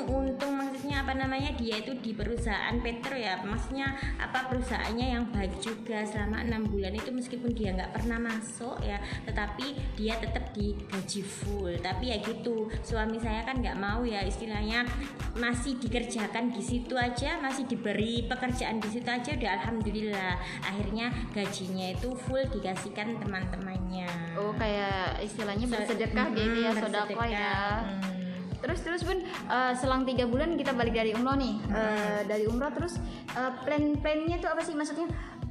apa 1.08 1.24
namanya 1.24 1.56
dia 1.56 1.80
itu 1.80 1.96
di 2.04 2.12
perusahaan 2.12 2.76
Petro 2.84 3.16
ya. 3.16 3.40
Maksudnya 3.40 3.96
apa 4.20 4.44
perusahaannya 4.52 5.16
yang 5.16 5.24
baik 5.32 5.56
juga 5.56 6.04
selama 6.04 6.44
enam 6.44 6.68
bulan 6.68 6.92
itu 6.92 7.08
meskipun 7.08 7.56
dia 7.56 7.72
nggak 7.72 7.96
pernah 7.96 8.20
masuk 8.20 8.76
ya 8.84 9.00
tetapi 9.24 9.72
dia 9.96 10.20
tetap 10.20 10.52
digaji 10.52 11.24
full. 11.24 11.72
Tapi 11.80 12.12
ya 12.12 12.20
gitu 12.20 12.68
suami 12.84 13.16
saya 13.16 13.40
kan 13.40 13.56
nggak 13.56 13.80
mau 13.80 14.04
ya 14.04 14.20
istilahnya 14.20 14.84
masih 15.32 15.80
dikerjakan 15.80 16.52
di 16.52 16.60
situ 16.60 16.92
aja 16.92 17.40
masih 17.40 17.64
diberi 17.64 18.28
pekerjaan 18.28 18.76
di 18.76 18.92
situ 18.92 19.08
aja 19.08 19.32
udah 19.32 19.50
alhamdulillah. 19.64 20.36
Akhirnya 20.60 21.08
gajinya 21.32 21.88
itu 21.96 22.12
full 22.28 22.44
dikasihkan 22.52 23.16
teman-temannya. 23.16 24.36
Oh 24.36 24.52
kayak 24.60 25.24
istilahnya 25.24 25.64
So- 25.64 25.72
bersedekah 25.72 26.26
gitu 26.36 26.58
ya 26.68 26.70
sodako 26.76 27.24
ya. 27.24 27.48
bersedekah. 27.80 28.17
Terus 28.58 28.80
terus 28.82 29.02
bun 29.06 29.22
eh, 29.22 29.72
selang 29.78 30.02
tiga 30.02 30.26
bulan 30.26 30.58
kita 30.58 30.74
balik 30.74 30.94
dari 30.94 31.14
umroh 31.14 31.38
nih 31.38 31.54
Eh, 31.70 32.20
dari 32.26 32.44
umroh 32.50 32.70
terus 32.74 32.98
eh, 33.32 33.52
plan-plannya 33.62 34.42
tuh 34.42 34.50
apa 34.50 34.62
sih 34.66 34.74
maksudnya? 34.74 35.06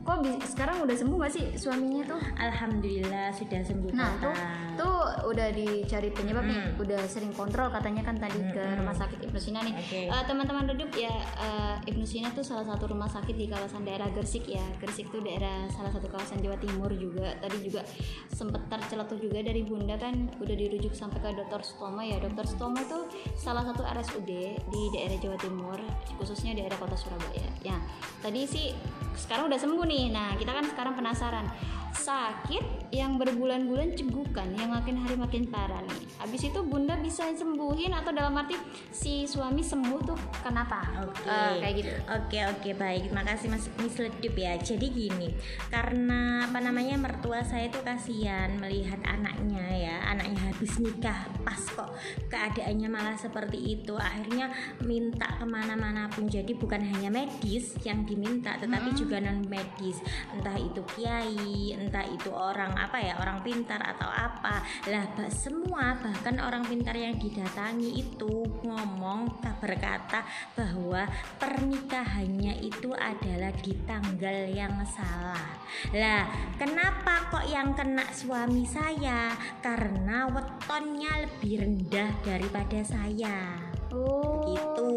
Kok 0.07 0.23
sekarang 0.39 0.87
udah 0.87 0.95
sembuh 0.95 1.17
gak 1.19 1.33
sih 1.35 1.45
suaminya 1.59 2.07
tuh? 2.07 2.21
Alhamdulillah 2.39 3.27
sudah 3.35 3.59
sembuh 3.59 3.91
Nah 3.91 4.15
tuh 4.23 4.31
tuh 4.79 4.95
udah 5.27 5.51
dicari 5.51 6.07
penyebab 6.09 6.47
nih, 6.47 6.55
Mm. 6.63 6.79
udah 6.79 7.01
sering 7.03 7.35
kontrol 7.35 7.67
katanya 7.67 8.07
kan 8.07 8.15
tadi 8.15 8.39
ke 8.39 8.55
Mm-mm. 8.55 8.79
rumah 8.79 8.95
sakit 8.95 9.19
Ibnu 9.19 9.35
Sina 9.35 9.59
nih. 9.59 9.75
Oke. 9.75 10.07
Eh, 10.07 10.23
teman-teman 10.23 10.63
redup 10.63 10.95
ya 10.95 11.11
eh, 11.35 11.75
Ibnu 11.83 12.07
Sina 12.07 12.31
tuh 12.31 12.39
salah 12.39 12.63
satu 12.63 12.87
rumah 12.87 13.09
sakit 13.09 13.35
di 13.35 13.51
kawasan 13.51 13.83
daerah 13.83 14.07
Gersik 14.15 14.47
ya. 14.47 14.63
Gersik 14.79 15.11
tuh 15.11 15.19
daerah 15.19 15.67
salah 15.67 15.91
satu 15.91 16.07
kawasan 16.07 16.39
Jawa 16.39 16.55
Timur 16.55 16.87
juga. 16.93 17.35
Tadi 17.37 17.57
juga 17.59 17.83
sempet 18.31 18.63
terceletuk 18.71 19.19
juga 19.19 19.43
dari 19.43 19.67
Bunda 19.67 19.99
kan 19.99 20.13
udah 20.39 20.55
dirujuk 20.55 20.95
sampai 20.95 21.19
ke 21.19 21.35
Dr. 21.35 21.59
Sutomo 21.59 21.99
ya. 21.99 22.15
Dr. 22.17 22.47
Sutomo 22.47 22.79
itu 22.79 22.99
salah 23.35 23.67
satu 23.67 23.83
RSUD 23.83 24.29
di 24.55 24.81
daerah 24.93 25.17
Jawa 25.19 25.35
Timur, 25.35 25.75
khususnya 26.15 26.55
daerah 26.55 26.79
kota 26.79 26.95
Surabaya. 26.95 27.49
Ya, 27.59 27.75
tadi 28.23 28.47
sih 28.47 28.71
sekarang 29.17 29.49
udah 29.49 29.57
sembuh 29.57 29.83
nih. 29.83 29.96
Nah, 30.13 30.37
kita 30.37 30.53
kan 30.53 30.65
sekarang 30.69 30.93
penasaran 30.93 31.45
sakit 31.93 32.91
yang 32.95 33.19
berbulan-bulan 33.19 33.93
cegukan 33.99 34.47
yang 34.55 34.71
makin 34.71 34.95
hari 34.95 35.15
makin 35.19 35.43
parah 35.47 35.83
nih. 35.83 36.03
Habis 36.23 36.49
itu 36.49 36.59
Bunda 36.63 36.95
bisa 36.97 37.27
sembuhin 37.29 37.91
atau 37.91 38.15
dalam 38.15 38.33
arti 38.39 38.55
si 38.89 39.27
suami 39.27 39.59
sembuh 39.59 39.99
tuh 40.07 40.19
kenapa? 40.41 41.03
Oke. 41.03 41.27
Eh, 41.27 41.53
kayak 41.61 41.75
gitu. 41.77 41.91
Oke 42.07 42.39
oke 42.47 42.69
baik. 42.79 43.11
Makasih 43.11 43.47
Mas 43.51 43.67
Miss 43.79 43.99
Ledup 43.99 44.35
ya. 44.35 44.55
Jadi 44.57 44.87
gini, 44.89 45.29
karena 45.69 46.47
apa 46.47 46.59
namanya 46.63 46.95
mertua 46.95 47.43
saya 47.43 47.67
itu 47.67 47.79
kasihan 47.83 48.55
melihat 48.57 48.99
anaknya 49.03 49.67
ya, 49.67 49.95
anaknya 50.07 50.51
habis 50.51 50.79
nikah 50.79 51.27
pas 51.43 51.59
kok 51.59 51.91
keadaannya 52.31 52.89
malah 52.89 53.17
seperti 53.19 53.77
itu. 53.79 53.93
Akhirnya 53.99 54.49
minta 54.81 55.37
ke 55.37 55.45
mana-mana 55.45 56.07
pun. 56.09 56.25
Jadi 56.25 56.55
bukan 56.55 56.81
hanya 56.81 57.11
medis 57.11 57.75
yang 57.83 58.07
diminta, 58.07 58.55
tetapi 58.57 58.95
juga 58.95 59.19
non 59.19 59.43
medis. 59.45 59.99
Entah 60.33 60.55
itu 60.57 60.81
kiai, 60.95 61.76
entah 61.77 62.05
itu 62.09 62.33
orang 62.33 62.73
apa 62.73 62.97
ya, 62.97 63.13
orang 63.21 63.45
pintar 63.45 63.79
atau 63.79 64.09
apa. 64.09 64.65
Lah 64.89 65.05
semua 65.29 65.97
bahkan 66.01 66.41
orang 66.41 66.65
pintar 66.65 66.97
yang 66.97 67.15
didatangi 67.15 68.01
itu 68.01 68.43
ngomong 68.65 69.37
berkata 69.59 70.23
bahwa 70.53 71.05
pernikahannya 71.41 72.61
itu 72.61 72.93
adalah 72.93 73.51
di 73.61 73.73
tanggal 73.83 74.37
yang 74.49 74.73
salah. 74.85 75.57
Lah, 75.93 76.25
kenapa 76.55 77.29
kok 77.33 77.45
yang 77.49 77.73
kena 77.73 78.05
suami 78.13 78.63
saya? 78.63 79.33
Karena 79.61 80.29
wetonnya 80.29 81.25
lebih 81.25 81.65
rendah 81.65 82.09
daripada 82.23 82.79
saya. 82.85 83.76
Oh. 83.91 84.43
Gitu. 84.47 84.87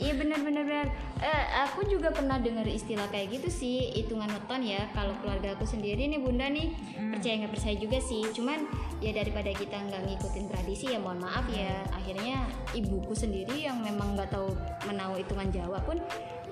Iya 0.00 0.12
benar 0.20 0.40
benar 0.42 0.64
benar. 0.66 0.88
Eh, 1.24 1.44
aku 1.64 1.88
juga 1.88 2.12
pernah 2.12 2.36
dengar 2.36 2.66
istilah 2.68 3.08
kayak 3.08 3.40
gitu 3.40 3.48
sih, 3.48 3.94
hitungan 3.96 4.28
weton 4.28 4.60
ya. 4.66 4.84
Kalau 4.92 5.16
keluarga 5.22 5.56
aku 5.56 5.64
sendiri 5.64 6.04
nih 6.10 6.20
Bunda 6.20 6.50
nih, 6.50 6.74
Hmm. 6.98 7.14
percaya 7.14 7.40
nggak 7.40 7.52
percaya 7.56 7.76
juga 7.78 7.98
sih. 8.02 8.22
Cuman 8.34 8.68
ya 9.00 9.16
daripada 9.16 9.48
kita 9.54 9.76
nggak 9.78 10.02
ngikutin 10.04 10.44
tradisi 10.50 10.92
ya 10.92 10.98
mohon 11.00 11.22
maaf 11.24 11.46
ya. 11.48 11.80
Akhirnya 11.94 12.44
ibuku 12.76 13.16
sendiri 13.16 13.64
yang 13.64 13.80
memang 13.80 14.18
nggak 14.18 14.28
tahu 14.34 14.52
menau 14.84 15.16
hitungan 15.16 15.48
Jawa 15.48 15.80
pun 15.86 15.96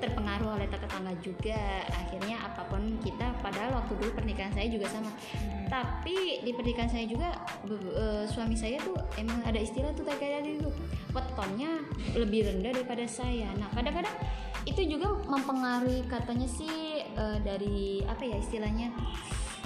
terpengaruh 0.02 0.58
oleh 0.58 0.66
tetangga 0.66 1.14
juga. 1.22 1.86
Akhirnya 1.86 2.42
apa 2.42 2.66
pun 2.66 2.98
kita 2.98 3.30
padahal 3.38 3.78
waktu 3.78 3.92
dulu 4.02 4.10
pernikahan 4.18 4.50
saya 4.50 4.66
juga 4.66 4.90
sama. 4.90 5.14
Tapi 5.70 6.42
di 6.42 6.50
pernikahan 6.50 6.90
saya 6.90 7.06
juga 7.06 7.30
eh, 7.70 8.26
suami 8.26 8.58
saya 8.58 8.82
tuh 8.82 8.98
emang 9.14 9.38
ada 9.46 9.62
istilah 9.62 9.94
tuh 9.94 10.02
kayak 10.04 10.42
tadi 10.42 10.58
tuh 10.58 10.74
wetonnya 11.14 11.80
lebih 12.18 12.50
rendah 12.50 12.74
daripada 12.74 13.06
saya. 13.06 13.46
Nah 13.54 13.70
kadang-kadang 13.70 14.16
itu 14.66 14.82
juga 14.98 15.18
mempengaruhi 15.30 16.06
katanya 16.10 16.50
sih 16.50 17.06
eh, 17.06 17.38
dari 17.46 18.02
apa 18.02 18.26
ya 18.26 18.36
istilahnya 18.42 18.90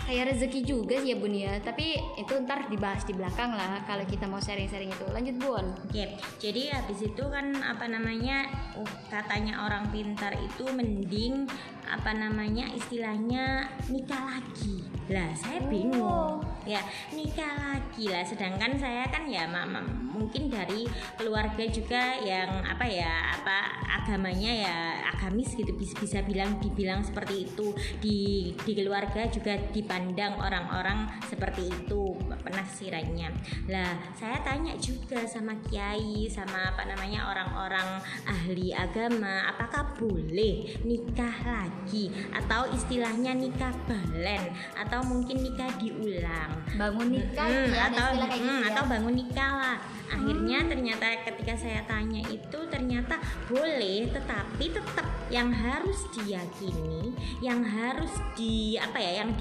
kayak 0.07 0.33
rezeki 0.33 0.61
juga 0.63 0.97
sih 1.03 1.13
ya 1.13 1.17
bun 1.19 1.35
ya. 1.35 1.59
Tapi 1.61 1.99
itu 2.17 2.33
ntar 2.47 2.71
dibahas 2.71 3.03
di 3.05 3.13
belakang 3.13 3.53
lah 3.53 3.83
kalau 3.85 4.07
kita 4.07 4.25
mau 4.31 4.39
sharing-sharing 4.39 4.95
itu. 4.95 5.07
Lanjut 5.11 5.37
bun. 5.43 5.67
Oke 5.87 6.17
jadi 6.37 6.79
habis 6.79 7.03
itu 7.03 7.25
kan 7.27 7.59
apa 7.65 7.91
namanya 7.91 8.47
oh, 8.79 8.87
katanya 9.11 9.67
orang 9.67 9.91
pintar 9.91 10.37
itu 10.39 10.69
mending 10.71 11.49
apa 11.87 12.11
namanya 12.15 12.71
istilahnya 12.75 13.71
nikah 13.91 14.39
lagi. 14.39 14.87
Lah 15.07 15.31
saya 15.39 15.63
bingung. 15.71 16.03
Oh. 16.03 16.43
ya 16.67 16.83
nikah 17.15 17.55
lagi. 17.79 18.11
Lah 18.11 18.27
sedangkan 18.27 18.75
saya 18.75 19.07
kan 19.07 19.23
ya 19.31 19.47
mama 19.47 19.79
mungkin 19.87 20.51
dari 20.51 20.91
keluarga 21.15 21.63
juga 21.71 22.19
yang 22.19 22.67
apa 22.67 22.83
ya 22.83 23.39
apa 23.39 23.87
agamanya 24.03 24.51
ya 24.51 24.77
agamis 25.15 25.55
gitu. 25.55 25.71
Bisa, 25.79 25.95
bisa 26.03 26.19
bilang 26.27 26.59
dibilang 26.59 27.07
seperti 27.07 27.47
itu. 27.47 27.71
Di 28.03 28.51
di 28.67 28.73
keluarga 28.75 29.31
juga 29.31 29.55
dipandang 29.97 30.37
orang-orang 30.37 31.09
seperti 31.25 31.73
itu. 31.73 32.13
Penafsirannya 32.45 33.33
lah 33.67 33.97
saya 34.15 34.39
tanya 34.45 34.77
juga 34.77 35.25
sama 35.27 35.57
kiai 35.67 36.29
sama 36.31 36.71
apa 36.71 36.87
namanya 36.87 37.27
orang-orang 37.33 37.99
ahli 38.29 38.71
agama 38.77 39.51
apakah 39.51 39.97
boleh 39.97 40.69
nikah 40.85 41.33
lagi? 41.43 42.13
Atau 42.31 42.71
istilahnya 42.77 43.33
nikah 43.33 43.73
balen? 43.89 44.53
Atau 44.77 45.01
mungkin 45.09 45.43
nikah 45.43 45.73
diulang? 45.81 46.53
Bangun 46.77 47.09
nikah 47.17 47.49
hmm, 47.49 47.73
ya 47.73 47.83
atau 47.91 48.07
kayak 48.15 48.31
gitu 48.37 48.53
hmm, 48.53 48.63
ya. 48.63 48.69
atau 48.71 48.83
bangun 48.85 49.15
nikah 49.17 49.53
lah. 49.57 49.77
Akhirnya 50.07 50.59
hmm. 50.63 50.71
ternyata 50.71 51.07
ketika 51.27 51.55
saya 51.59 51.81
tanya 51.89 52.23
itu 52.31 52.59
ternyata 52.71 53.19
boleh 53.51 54.07
tetapi 54.13 54.71
tetap 54.71 55.07
yang 55.27 55.51
harus 55.51 56.07
diyakini 56.15 57.11
yang 57.43 57.59
harus 57.67 58.15
di 58.39 58.79
apa 58.79 58.95
ya 59.03 59.27
yang 59.27 59.35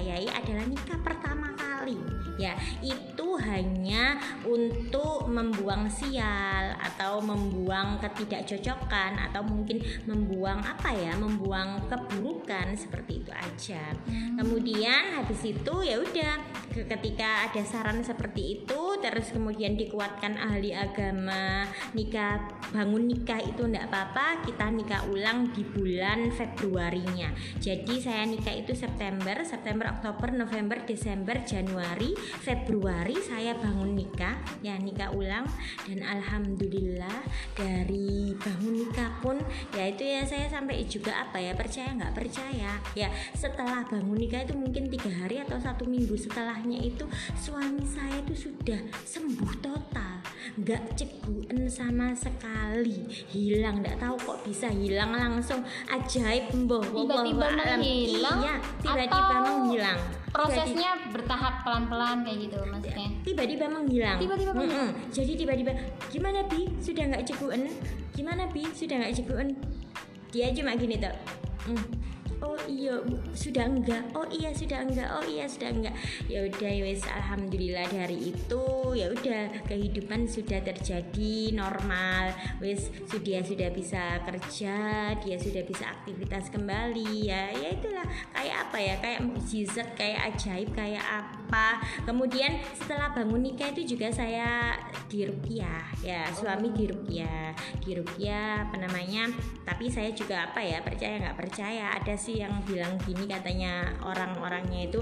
dipercayai 0.00 0.32
adalah 0.32 0.64
nikah 0.64 0.98
pertama 1.04 1.59
kali 1.80 1.96
ya 2.36 2.52
itu 2.84 3.28
hanya 3.40 4.20
untuk 4.44 5.24
membuang 5.32 5.88
sial 5.88 6.76
atau 6.76 7.24
membuang 7.24 7.96
ketidakcocokan 8.04 9.16
atau 9.32 9.40
mungkin 9.40 9.80
membuang 10.04 10.60
apa 10.60 10.92
ya 10.92 11.16
membuang 11.16 11.88
keburukan 11.88 12.76
seperti 12.76 13.24
itu 13.24 13.32
aja. 13.32 13.82
Hmm. 14.06 14.36
kemudian 14.36 15.16
habis 15.16 15.40
itu 15.44 15.74
ya 15.84 15.96
udah 16.00 16.34
ketika 16.70 17.48
ada 17.48 17.62
saran 17.64 18.04
seperti 18.04 18.60
itu 18.60 18.80
terus 19.00 19.32
kemudian 19.32 19.76
dikuatkan 19.76 20.36
ahli 20.36 20.76
agama 20.76 21.64
nikah 21.96 22.44
bangun 22.70 23.08
nikah 23.08 23.40
itu 23.40 23.64
enggak 23.64 23.88
apa-apa 23.90 24.44
kita 24.44 24.68
nikah 24.70 25.02
ulang 25.10 25.50
di 25.52 25.64
bulan 25.66 26.30
Februarinya. 26.34 27.32
Jadi 27.58 27.98
saya 27.98 28.26
nikah 28.26 28.54
itu 28.54 28.76
September 28.76 29.42
September 29.42 29.90
Oktober 29.90 30.30
November 30.34 30.78
Desember 30.84 31.42
Januari 31.70 32.18
Februari 32.42 33.14
saya 33.22 33.54
bangun 33.54 33.94
nikah 33.94 34.34
ya 34.58 34.74
nikah 34.74 35.14
ulang. 35.14 35.46
Dan 35.86 36.02
alhamdulillah 36.02 37.22
dari 37.54 38.34
bangun 38.34 38.74
nikah 38.82 39.22
pun 39.22 39.38
ya 39.78 39.86
itu 39.86 40.02
ya 40.02 40.26
saya 40.26 40.50
sampai 40.50 40.82
juga 40.90 41.14
apa 41.22 41.38
ya 41.38 41.54
percaya 41.54 41.94
nggak 41.94 42.10
percaya. 42.10 42.74
Ya 42.98 43.06
setelah 43.38 43.86
bangun 43.86 44.18
nikah 44.18 44.42
itu 44.42 44.58
mungkin 44.58 44.90
tiga 44.90 45.14
hari 45.14 45.46
atau 45.46 45.62
satu 45.62 45.86
minggu 45.86 46.18
setelahnya 46.18 46.82
itu 46.82 47.06
suami 47.38 47.86
saya 47.86 48.18
itu 48.18 48.50
sudah 48.50 48.82
sembuh 49.06 49.62
total. 49.62 50.26
Nggak 50.58 50.98
ceguen 50.98 51.70
sama 51.70 52.10
sekali. 52.18 53.06
Hilang 53.30 53.86
nggak 53.86 54.02
tahu 54.02 54.18
kok 54.18 54.38
bisa 54.42 54.66
hilang 54.74 55.14
langsung. 55.14 55.62
Ajaib 55.86 56.50
mbah. 56.50 56.82
Tiba-tiba 56.82 57.46
menghilang 57.54 58.42
iya 58.42 58.56
tiba-tiba 58.82 59.36
menghilang. 59.46 60.00
Prosesnya 60.30 60.94
bertahap 61.10 61.59
pelan-pelan 61.62 62.18
kayak 62.26 62.38
gitu 62.48 62.56
maksudnya. 62.66 63.08
Tiba-tiba 63.22 63.64
menghilang. 63.70 64.18
Tiba-tiba 64.18 64.52
menghilang. 64.52 64.90
Mm 64.90 64.94
-mm. 64.96 65.12
jadi 65.12 65.32
tiba-tiba 65.36 65.72
gimana 66.10 66.40
bi? 66.46 66.62
Sudah 66.80 67.04
nggak 67.10 67.24
cekuen 67.26 67.62
gimana 68.14 68.42
bi? 68.50 68.62
Sudah 68.72 68.96
nggak 69.00 69.14
cekuen 69.20 69.48
dia 70.30 70.46
cuma 70.54 70.74
gini 70.78 70.96
tuh. 70.98 71.14
Mm. 71.70 72.10
Oh 72.40 72.56
iya 72.64 72.96
sudah 73.36 73.68
enggak 73.68 74.00
oh 74.16 74.24
iya 74.32 74.48
sudah 74.48 74.80
enggak 74.80 75.12
oh 75.12 75.20
iya 75.28 75.44
sudah 75.44 75.76
enggak 75.76 75.92
ya 76.24 76.48
udah 76.48 76.72
ya 76.72 76.82
wes 76.88 77.04
alhamdulillah 77.04 77.84
dari 77.92 78.32
itu 78.32 78.64
ya 78.96 79.12
udah 79.12 79.60
kehidupan 79.68 80.24
sudah 80.24 80.64
terjadi 80.64 81.52
normal. 81.52 82.32
Wes 82.64 82.88
sudah 83.12 83.44
sudah 83.44 83.68
bisa 83.76 84.24
kerja 84.24 84.76
dia 85.20 85.36
sudah 85.36 85.62
bisa 85.68 85.84
aktivitas 85.92 86.48
kembali 86.48 87.28
ya 87.28 87.52
ya 87.52 87.76
itulah. 87.76 88.08
Kayak 88.32 88.56
apa 88.64 88.78
ya? 88.80 88.94
Kayak 89.04 89.20
mukjizat 89.28 89.88
kayak 89.92 90.20
ajaib 90.32 90.72
kayak 90.72 91.04
apa 91.04 91.39
kemudian 92.06 92.62
setelah 92.78 93.10
bangun 93.12 93.42
nikah 93.42 93.70
itu 93.74 93.96
juga 93.96 94.08
saya 94.14 94.78
di 95.10 95.26
rupiah 95.26 95.82
ya 96.00 96.30
suami 96.30 96.70
di 96.70 96.86
rupiah 96.86 97.50
di 97.82 97.98
rupiah 97.98 98.68
apa 98.68 98.76
namanya 98.78 99.26
tapi 99.66 99.90
saya 99.90 100.10
juga 100.14 100.50
apa 100.50 100.60
ya 100.62 100.82
percaya 100.82 101.20
nggak 101.20 101.38
percaya. 101.38 101.94
Ada 101.94 102.14
sih 102.18 102.42
yang 102.42 102.62
bilang 102.66 102.98
gini 103.06 103.30
katanya 103.30 103.94
orang-orangnya 104.02 104.90
itu 104.90 105.00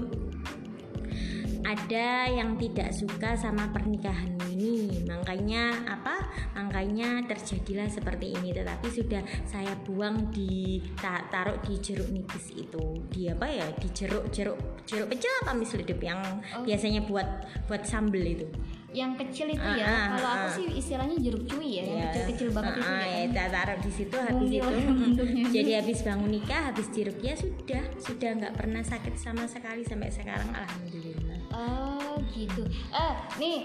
ada 1.63 2.29
yang 2.29 2.55
tidak 2.55 2.95
suka 2.95 3.35
sama 3.35 3.67
pernikahan 3.71 4.35
ini. 4.51 5.03
Makanya 5.07 5.87
apa? 5.87 6.29
Makanya 6.55 7.23
terjadilah 7.27 7.87
seperti 7.91 8.35
ini. 8.35 8.55
Tetapi 8.55 8.87
sudah 8.87 9.23
saya 9.43 9.75
buang 9.83 10.31
di 10.31 10.83
taruh 10.99 11.59
di 11.63 11.75
jeruk 11.79 12.09
nipis 12.11 12.55
itu. 12.55 13.03
Di 13.11 13.31
apa 13.31 13.47
ya? 13.47 13.67
Di 13.75 13.87
jeruk 13.91 14.31
jeruk 14.31 14.59
jeruk 14.87 15.07
pecel 15.11 15.31
apa 15.45 15.53
misalnya 15.53 15.95
yang 15.99 16.21
oh. 16.57 16.63
biasanya 16.65 17.01
buat 17.05 17.27
buat 17.67 17.83
sambel 17.85 18.23
itu. 18.25 18.47
Yang 18.89 19.21
kecil 19.21 19.47
itu 19.53 19.69
ya. 19.77 19.85
Uh, 19.85 20.05
Kalau 20.17 20.29
aku 20.33 20.47
sih 20.57 20.65
istilahnya 20.81 21.17
jeruk 21.21 21.45
cuy 21.45 21.77
ya, 21.77 21.83
yang 21.85 22.09
kecil-kecil 22.09 22.49
banget 22.49 22.73
uh, 22.73 22.81
itu 22.81 22.89
ya. 22.89 23.21
ya 23.29 23.45
taruh 23.53 23.77
di 23.77 23.91
situ 23.93 24.15
habis 24.17 24.49
itu. 24.49 24.75
jadi 25.55 25.71
habis 25.83 25.99
bangun 26.01 26.31
nikah, 26.33 26.61
habis 26.73 26.87
jeruk 26.89 27.21
ya 27.21 27.37
sudah, 27.37 27.83
sudah 28.01 28.29
nggak 28.41 28.53
pernah 28.57 28.81
sakit 28.81 29.13
sama 29.13 29.45
sekali 29.45 29.85
sampai 29.85 30.09
sekarang 30.09 30.49
alhamdulillah. 30.49 31.38
Oh, 31.53 32.15
gitu. 32.33 32.63
Eh, 32.93 33.13
nih 33.41 33.55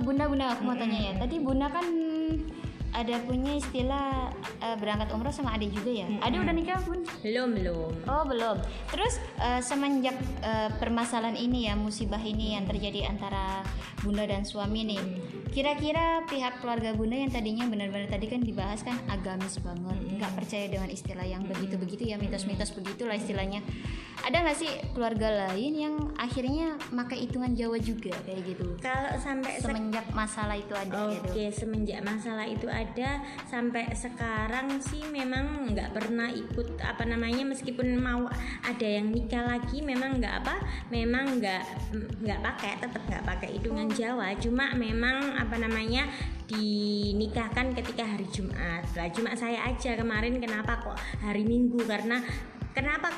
Bunda-bunda 0.00 0.56
aku 0.56 0.62
mau 0.64 0.76
tanya 0.76 1.10
ya. 1.10 1.12
Tadi 1.20 1.36
Bunda 1.40 1.68
kan 1.68 1.86
ada 2.96 3.20
punya 3.28 3.60
istilah 3.60 4.32
uh, 4.64 4.76
berangkat 4.80 5.12
umroh 5.12 5.28
sama 5.28 5.52
adik 5.52 5.68
juga 5.68 5.92
ya. 5.92 6.06
Hmm. 6.08 6.24
Adik 6.24 6.38
udah 6.48 6.54
nikah 6.56 6.80
pun? 6.80 7.04
Belum 7.20 7.52
belum. 7.52 7.92
Oh 8.08 8.24
belum. 8.24 8.56
Terus 8.88 9.20
uh, 9.36 9.60
semenjak 9.60 10.16
uh, 10.40 10.72
permasalahan 10.80 11.36
ini 11.36 11.68
ya 11.68 11.76
musibah 11.76 12.20
ini 12.24 12.56
yang 12.56 12.64
terjadi 12.64 13.12
antara 13.12 13.60
bunda 14.00 14.24
dan 14.24 14.48
suami 14.48 14.96
nih, 14.96 15.02
kira-kira 15.56 16.20
pihak 16.28 16.60
keluarga 16.60 16.92
bunda 16.92 17.16
yang 17.16 17.32
tadinya 17.32 17.64
benar-benar 17.64 18.12
tadi 18.12 18.28
kan 18.28 18.44
dibahas 18.44 18.84
kan 18.84 19.00
agamis 19.08 19.56
banget, 19.64 20.20
nggak 20.20 20.28
hmm. 20.28 20.36
percaya 20.36 20.68
dengan 20.68 20.92
istilah 20.92 21.24
yang 21.24 21.48
begitu-begitu 21.48 22.12
ya 22.12 22.20
mitos-mitos 22.20 22.76
begitulah 22.76 23.16
istilahnya. 23.16 23.64
Ada 24.20 24.42
nggak 24.42 24.58
sih 24.58 24.68
keluarga 24.92 25.48
lain 25.48 25.72
yang 25.76 25.94
akhirnya 26.20 26.76
pakai 26.92 27.24
hitungan 27.24 27.56
Jawa 27.56 27.80
juga 27.80 28.12
kayak 28.28 28.42
gitu? 28.44 28.76
Kalau 28.84 29.16
sampai 29.16 29.56
semenjak 29.64 30.04
masalah 30.12 30.56
itu 30.60 30.76
ada. 30.76 30.92
Oke, 31.08 31.24
okay, 31.24 31.48
gitu. 31.48 31.64
semenjak 31.64 32.04
masalah 32.04 32.44
itu 32.44 32.68
ada 32.68 32.96
ada 32.96 33.20
sampai 33.44 33.92
sekarang 33.92 34.80
sih 34.80 35.04
memang 35.12 35.68
nggak 35.76 35.92
pernah 35.92 36.32
ikut 36.32 36.80
apa 36.80 37.04
namanya 37.04 37.44
meskipun 37.44 37.92
mau 38.00 38.24
ada 38.64 38.86
yang 38.88 39.12
nikah 39.12 39.44
lagi 39.44 39.84
memang 39.84 40.16
nggak 40.16 40.34
apa 40.40 40.56
memang 40.88 41.36
nggak 41.36 41.62
nggak 42.24 42.40
pakai 42.40 42.72
tetap 42.80 43.02
nggak 43.04 43.24
pakai 43.28 43.48
hitungan 43.60 43.88
Jawa 43.92 44.32
cuma 44.40 44.72
memang 44.74 45.36
apa 45.46 45.56
namanya 45.62 46.10
dinikahkan 46.50 47.74
ketika 47.74 48.02
hari 48.02 48.26
Jumat 48.34 48.82
lah 48.98 49.10
cuma 49.14 49.34
saya 49.38 49.62
aja 49.66 49.94
kemarin 49.94 50.42
kenapa 50.42 50.82
kok 50.82 50.98
hari 51.22 51.46
Minggu 51.46 51.82
karena 51.86 52.22
Kenapa 52.76 53.08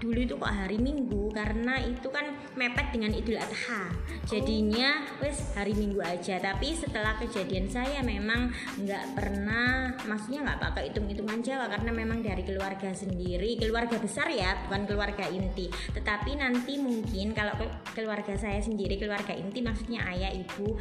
dulu 0.00 0.24
itu 0.24 0.40
kok 0.40 0.48
hari 0.48 0.80
Minggu? 0.80 1.28
Karena 1.36 1.76
itu 1.84 2.08
kan 2.08 2.32
mepet 2.56 2.96
dengan 2.96 3.12
Idul 3.12 3.36
Adha. 3.36 3.92
Jadinya 4.24 5.04
wes 5.20 5.52
hari 5.52 5.76
Minggu 5.76 6.00
aja. 6.00 6.40
Tapi 6.40 6.72
setelah 6.72 7.20
kejadian 7.20 7.68
saya 7.68 8.00
memang 8.00 8.48
nggak 8.80 9.12
pernah, 9.12 9.92
maksudnya 10.08 10.48
nggak 10.48 10.60
pakai 10.64 10.82
hitung-hitungan 10.88 11.44
Jawa 11.44 11.68
karena 11.68 11.92
memang 11.92 12.24
dari 12.24 12.40
keluarga 12.40 12.88
sendiri, 12.96 13.60
keluarga 13.60 14.00
besar 14.00 14.32
ya, 14.32 14.64
bukan 14.64 14.88
keluarga 14.88 15.28
inti. 15.28 15.68
Tetapi 15.92 16.40
nanti 16.40 16.80
mungkin 16.80 17.36
kalau 17.36 17.52
keluarga 17.92 18.32
saya 18.40 18.64
sendiri, 18.64 18.96
keluarga 18.96 19.36
inti 19.36 19.60
maksudnya 19.60 20.08
ayah, 20.08 20.32
ibu, 20.32 20.72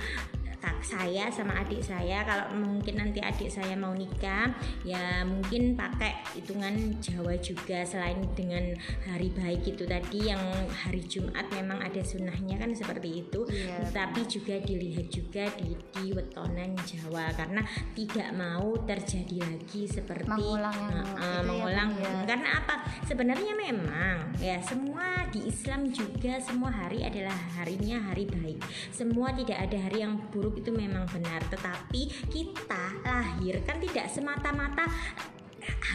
kak 0.62 0.86
saya 0.86 1.28
sama 1.34 1.58
adik 1.66 1.82
saya. 1.82 2.22
Kalau 2.22 2.54
mungkin 2.54 3.02
nanti 3.02 3.18
adik 3.18 3.50
saya 3.50 3.74
mau 3.74 3.92
nikah 3.98 4.54
ya 4.86 5.26
mungkin 5.26 5.74
pakai 5.74 6.22
hitungan 6.38 7.02
Jawa 7.02 7.34
juga. 7.42 7.82
Selain 7.82 8.22
dengan 8.38 8.78
hari 9.10 9.34
baik 9.34 9.74
itu 9.74 9.84
tadi 9.90 10.30
yang 10.30 10.40
hari 10.70 11.02
Jumat 11.10 11.50
memang 11.50 11.82
ada 11.82 12.00
sunnahnya 12.06 12.62
kan 12.62 12.70
seperti 12.72 13.26
itu. 13.26 13.44
Iya. 13.52 13.90
tapi 13.90 14.24
juga 14.30 14.56
dilihat 14.62 15.10
juga 15.10 15.50
di, 15.58 15.74
di 15.74 16.14
wetonan 16.14 16.78
Jawa. 16.86 17.34
Karena 17.34 17.66
tidak 17.98 18.30
mau 18.38 18.78
terjadi 18.86 19.42
lagi 19.42 19.90
seperti 19.90 20.30
Mengulang 20.30 20.78
eh, 20.94 21.18
ya, 21.18 21.42
mengulang. 21.42 21.90
ya. 21.98 22.14
karena 22.30 22.50
apa? 22.62 22.76
Sebenarnya 23.10 23.54
memang 23.58 24.38
ya 24.38 24.62
semua 24.62 25.26
di 25.34 25.50
Islam 25.50 25.90
juga 25.90 26.38
semua 26.38 26.70
hari 26.70 27.02
adalah 27.02 27.34
harinya 27.58 27.98
hari 28.12 28.30
baik. 28.30 28.62
Semua 28.94 29.34
tidak 29.34 29.58
ada 29.58 29.78
hari 29.90 30.04
yang 30.06 30.20
buruk 30.30 30.51
itu 30.56 30.70
memang 30.74 31.08
benar. 31.10 31.42
Tetapi 31.50 32.32
kita 32.32 32.84
lahir 33.04 33.62
kan 33.64 33.78
tidak 33.80 34.08
semata-mata 34.12 34.86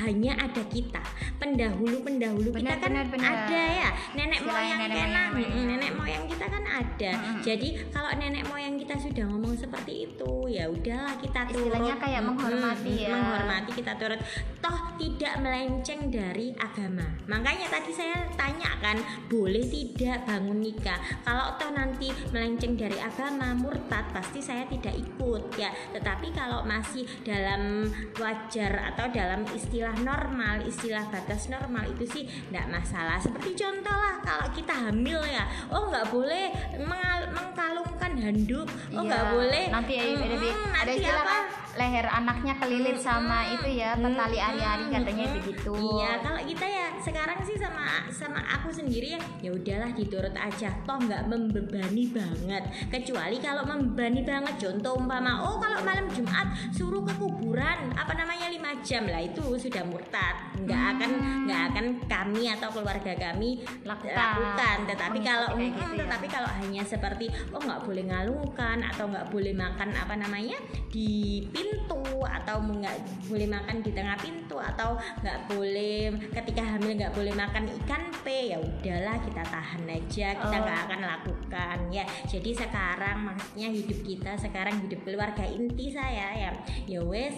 hanya 0.03 0.33
ada 0.39 0.63
kita 0.71 1.03
pendahulu 1.37 2.01
pendahulu 2.03 2.49
kita 2.55 2.77
kan 2.81 2.93
benar, 2.93 3.07
benar. 3.13 3.31
ada 3.47 3.63
ya. 3.71 3.91
Nenek 4.17 4.41
Istilahnya 4.41 4.75
moyang 4.77 4.81
nenek 4.81 4.97
kita 4.97 5.23
moyang. 5.33 5.53
Mm, 5.53 5.67
nenek 5.69 5.93
moyang 5.97 6.25
kita 6.29 6.47
kan 6.49 6.65
ada. 6.65 7.13
Jadi 7.45 7.69
kalau 7.93 8.11
nenek 8.17 8.45
moyang 8.49 8.75
kita 8.81 8.95
sudah 8.97 9.25
ngomong 9.29 9.55
seperti 9.57 9.93
itu 10.09 10.33
ya 10.49 10.65
udahlah 10.71 11.15
kita 11.21 11.41
turut. 11.51 11.73
Istilahnya 11.73 11.97
kayak 12.01 12.23
menghormati 12.25 12.93
mm, 12.93 13.05
ya. 13.05 13.11
menghormati 13.13 13.71
kita 13.77 13.93
turut. 14.01 14.21
Toh 14.61 14.79
tidak 14.97 15.35
melenceng 15.45 16.01
dari 16.09 16.57
agama. 16.57 17.07
Makanya 17.29 17.67
tadi 17.69 17.91
saya 17.93 18.25
tanya 18.35 18.73
kan 18.81 18.97
boleh 19.29 19.65
tidak 19.65 20.25
bangun 20.25 20.59
nikah? 20.65 20.99
Kalau 21.23 21.57
toh 21.61 21.71
nanti 21.73 22.09
melenceng 22.33 22.79
dari 22.79 22.97
agama 22.97 23.53
murtad 23.53 24.09
pasti 24.13 24.41
saya 24.41 24.65
tidak 24.69 24.97
ikut 24.97 25.43
ya. 25.61 25.69
Tetapi 25.93 26.33
kalau 26.33 26.65
masih 26.65 27.05
dalam 27.23 27.89
wajar 28.17 28.95
atau 28.95 29.07
dalam 29.13 29.45
istilah 29.57 29.97
normal 29.99 30.61
istilah 30.63 31.05
batas 31.07 31.49
normal 31.49 31.89
itu 31.89 32.05
sih 32.07 32.23
tidak 32.47 32.69
masalah 32.71 33.17
seperti 33.17 33.57
contoh 33.57 33.93
lah 33.93 34.21
kalau 34.21 34.49
kita 34.51 34.73
hamil 34.73 35.21
ya 35.23 35.43
oh 35.69 35.89
nggak 35.89 36.07
boleh 36.09 36.53
mengal- 36.79 37.33
mengkalungkan 37.33 38.13
handuk 38.15 38.69
oh 38.91 38.97
Iya. 38.97 39.01
nggak 39.03 39.25
boleh 39.31 39.65
nanti 39.69 39.93
ya, 39.93 40.03
Mm, 40.05 40.15
ada, 40.15 40.37
ada 40.37 40.45
nanti 40.71 40.93
istilah 40.95 41.17
apa? 41.19 41.27
kan 41.27 41.45
leher 41.77 42.07
anaknya 42.07 42.55
kelilit 42.57 42.97
sama 42.97 43.39
Mm, 43.39 43.55
itu 43.55 43.69
ya 43.79 43.91
petali 43.95 44.39
ari-ari 44.41 44.85
mm, 44.85 44.93
katanya 44.93 45.27
begitu 45.31 45.75
Iya, 45.77 46.11
kalau 46.19 46.41
kita 46.43 46.67
ya 46.67 46.87
sekarang 46.99 47.39
sih 47.41 47.55
sama 47.55 47.85
sama 48.09 48.41
aku 48.43 48.69
sendiri 48.69 49.15
ya 49.15 49.21
ya 49.41 49.51
udahlah 49.53 49.93
diturut 49.93 50.33
aja. 50.33 50.73
Toh 50.83 50.99
nggak 50.99 51.29
membebani 51.29 52.09
banget. 52.11 52.63
Kecuali 52.89 53.37
kalau 53.39 53.63
membebani 53.63 54.21
banget 54.21 54.55
contoh 54.59 54.97
umpama 54.97 55.45
oh 55.45 55.57
kalau 55.57 55.85
malam 55.85 56.09
Jumat 56.09 56.49
suruh 56.73 57.03
ke 57.03 57.15
kuburan 57.15 57.93
apa 57.93 58.13
namanya 58.13 58.49
lima 58.49 58.73
jam 58.81 59.05
lah 59.05 59.21
itu 59.21 59.43
sudah 59.57 59.85
murtad. 59.85 60.35
Nggak 60.57 60.81
Hmm. 60.81 60.93
akan 60.97 61.11
nggak 61.45 61.63
akan 61.71 61.87
kami 62.07 62.45
atau 62.49 62.69
keluarga 62.71 63.13
kami 63.15 63.61
Lakukan. 63.85 64.17
lakukan. 64.17 64.77
Tetapi 64.89 65.19
kalau 65.21 65.49
kayak 65.55 65.71
mm, 65.71 65.77
gitu 65.77 65.93
ya. 65.93 66.01
tetapi 66.09 66.27
kalau 66.27 66.51
hanya 66.57 66.83
seperti 66.83 67.27
oh 67.53 67.61
nggak 67.61 67.85
boleh 67.85 68.05
ngalungkan 68.07 68.79
atau 68.83 69.05
nggak 69.07 69.29
boleh 69.29 69.53
makan 69.53 69.91
apa 69.93 70.15
namanya 70.17 70.57
di 70.89 71.45
pintu 71.67 72.23
atau 72.23 72.63
nggak 72.63 72.97
boleh 73.27 73.49
makan 73.51 73.77
di 73.83 73.91
tengah 73.91 74.17
pintu 74.23 74.57
atau 74.63 74.95
nggak 75.27 75.39
boleh 75.51 76.15
ketika 76.31 76.63
hamil 76.63 76.95
nggak 76.95 77.11
boleh 77.11 77.35
makan 77.35 77.67
ikan 77.83 78.03
pe 78.23 78.55
ya 78.55 78.59
udahlah 78.63 79.19
kita 79.27 79.43
tahan 79.43 79.83
aja 79.91 80.29
kita 80.39 80.57
Oh. 80.57 80.63
nggak 80.63 80.81
akan 80.87 81.01
lakukan 81.03 81.79
ya 81.91 82.05
jadi 82.31 82.51
sekarang 82.55 83.35
maksudnya 83.35 83.69
hidup 83.75 83.99
kita 84.07 84.33
sekarang 84.39 84.79
hidup 84.87 85.03
keluarga 85.03 85.43
inti 85.43 85.91
saya 85.91 86.27
ya 86.39 86.51
ya 86.87 87.01
wes 87.03 87.35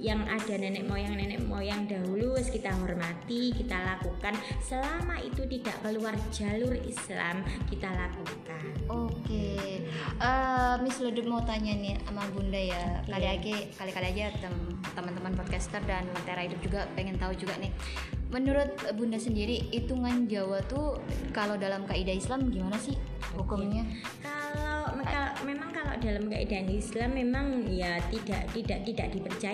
yang 0.00 0.24
ada 0.24 0.54
nenek 0.54 0.84
moyang 0.84 1.14
nenek 1.14 1.40
moyang 1.40 1.84
dahulu 1.84 2.34
kita 2.40 2.72
hormati 2.72 3.52
kita 3.52 3.76
lakukan 3.76 4.34
selama 4.58 5.20
itu 5.20 5.44
tidak 5.46 5.76
keluar 5.80 6.14
jalur 6.30 6.74
Islam 6.80 7.40
kita 7.66 7.86
lakukan 7.86 8.62
Oke, 8.86 9.86
Eh, 10.20 10.74
Miss 10.80 10.98
Ledup 10.98 11.24
mau 11.24 11.40
tanya 11.40 11.72
nih 11.72 11.96
sama 12.02 12.26
Bunda 12.28 12.58
ya. 12.58 13.00
Kali 13.02 13.22
Iya. 13.22 13.32
aja, 13.32 13.54
kali-kali 13.72 14.06
aja 14.10 14.24
tem- 14.36 14.74
teman-teman 14.90 15.32
podcaster 15.32 15.80
dan 15.82 16.04
Lentera 16.10 16.42
Hidup 16.42 16.60
juga 16.60 16.84
pengen 16.92 17.16
tahu 17.16 17.32
juga 17.32 17.56
nih. 17.56 17.72
Menurut 18.28 18.68
Bunda 18.92 19.16
sendiri, 19.16 19.70
hitungan 19.70 20.26
Jawa 20.26 20.60
tuh 20.62 21.00
kalau 21.30 21.56
dalam 21.56 21.82
kaidah 21.82 22.12
Islam 22.12 22.46
gimana 22.48 22.76
sih 22.76 22.94
hukumnya? 23.32 23.82
kalau 24.20 24.90
kalau 25.00 25.32
memang 25.42 25.70
kalau 25.70 25.94
dalam 25.96 26.26
keadaan 26.26 26.68
Islam 26.68 27.10
memang 27.14 27.46
ya 27.64 27.96
tidak 28.10 28.42
tidak 28.52 28.78
tidak 28.84 29.08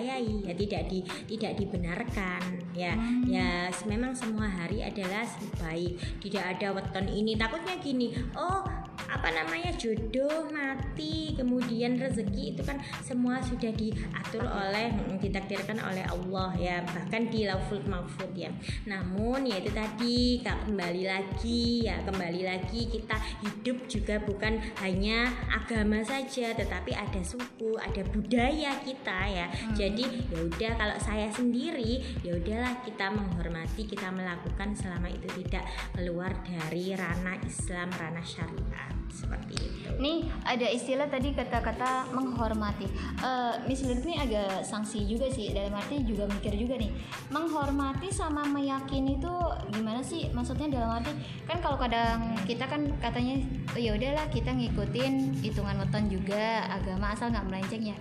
dipercayai 0.07 0.47
ya 0.47 0.53
tidak 0.55 0.81
di 0.87 0.99
tidak 1.27 1.51
dibenarkan. 1.59 2.41
Ya 2.71 2.93
Hmm. 2.95 3.27
ya 3.27 3.67
memang 3.85 4.15
semua 4.15 4.47
hari 4.47 4.79
adalah 4.79 5.27
baik. 5.59 5.99
Tidak 6.23 6.43
ada 6.43 6.71
weton 6.71 7.07
ini. 7.11 7.35
Takutnya 7.35 7.75
gini 7.83 8.15
oh 8.39 8.63
apa 9.07 9.31
namanya 9.31 9.71
jodoh 9.79 10.51
mati 10.51 11.31
kemudian 11.33 11.95
rezeki 11.95 12.55
itu 12.55 12.61
kan 12.63 12.75
semua 12.99 13.39
sudah 13.39 13.71
diatur 13.71 14.43
oleh 14.43 14.91
mm, 14.91 15.23
ditakdirkan 15.23 15.79
oleh 15.79 16.03
Allah 16.03 16.51
ya. 16.59 16.77
Bahkan 16.83 17.31
di 17.31 17.47
lauful 17.47 17.83
mahfud 17.87 18.35
ya. 18.35 18.51
Namun 18.83 19.47
ya 19.47 19.63
itu 19.63 19.71
tadi 19.71 20.43
kembali 20.43 21.03
lagi 21.07 21.87
ya 21.87 22.03
kembali 22.03 22.41
lagi 22.43 22.91
kita 22.91 23.15
hidup 23.43 23.87
juga 23.87 24.19
bukan 24.23 24.59
hanya 24.83 25.31
agama 25.51 26.03
saja 26.03 26.51
tetapi 26.51 26.91
ada 26.91 27.21
suku 27.23 27.79
ada 27.79 28.03
budaya 28.11 28.75
kita 28.83 29.19
ya. 29.27 29.47
Jadi 29.71 30.03
ya 30.27 30.39
udah 30.43 30.71
kalau 30.75 30.97
saya 30.99 31.31
sendiri 31.31 32.03
ya 32.25 32.35
udahlah 32.35 32.83
kita 32.83 33.07
menghormati 33.13 33.87
kita 33.87 34.11
melakukan 34.11 34.75
selama 34.75 35.07
itu 35.07 35.27
tidak 35.43 35.63
keluar 35.95 36.33
dari 36.43 36.91
ranah 36.97 37.37
Islam 37.45 37.87
ranah 37.93 38.25
syariat 38.25 38.96
seperti 39.11 39.55
itu 39.55 39.77
Nih 39.97 40.29
ada 40.45 40.67
istilah 40.69 41.09
tadi 41.09 41.33
kata-kata 41.33 42.13
menghormati. 42.13 42.85
Eh, 43.17 43.53
Miss 43.65 43.81
Ledup 43.81 44.05
nih 44.05 44.21
agak 44.21 44.61
sanksi 44.61 45.07
juga 45.09 45.25
sih 45.31 45.49
dalam 45.49 45.73
arti 45.73 46.05
juga 46.05 46.29
mikir 46.29 46.53
juga 46.53 46.77
nih. 46.77 46.93
Menghormati 47.33 48.13
sama 48.13 48.45
meyakini 48.45 49.17
itu 49.17 49.33
gimana 49.73 50.05
sih? 50.05 50.29
Maksudnya 50.29 50.69
dalam 50.69 51.01
arti 51.01 51.11
kan 51.49 51.57
kalau 51.65 51.81
kadang 51.81 52.37
kita 52.45 52.69
kan 52.69 52.85
katanya 53.01 53.41
oh, 53.73 53.81
ya 53.81 53.97
udahlah 53.97 54.25
kita 54.29 54.53
ngikutin 54.53 55.41
hitungan 55.41 55.81
weton 55.81 56.05
juga 56.13 56.69
agama 56.69 57.17
asal 57.17 57.33
nggak 57.33 57.47
melenceng 57.49 57.83
ya. 57.89 57.97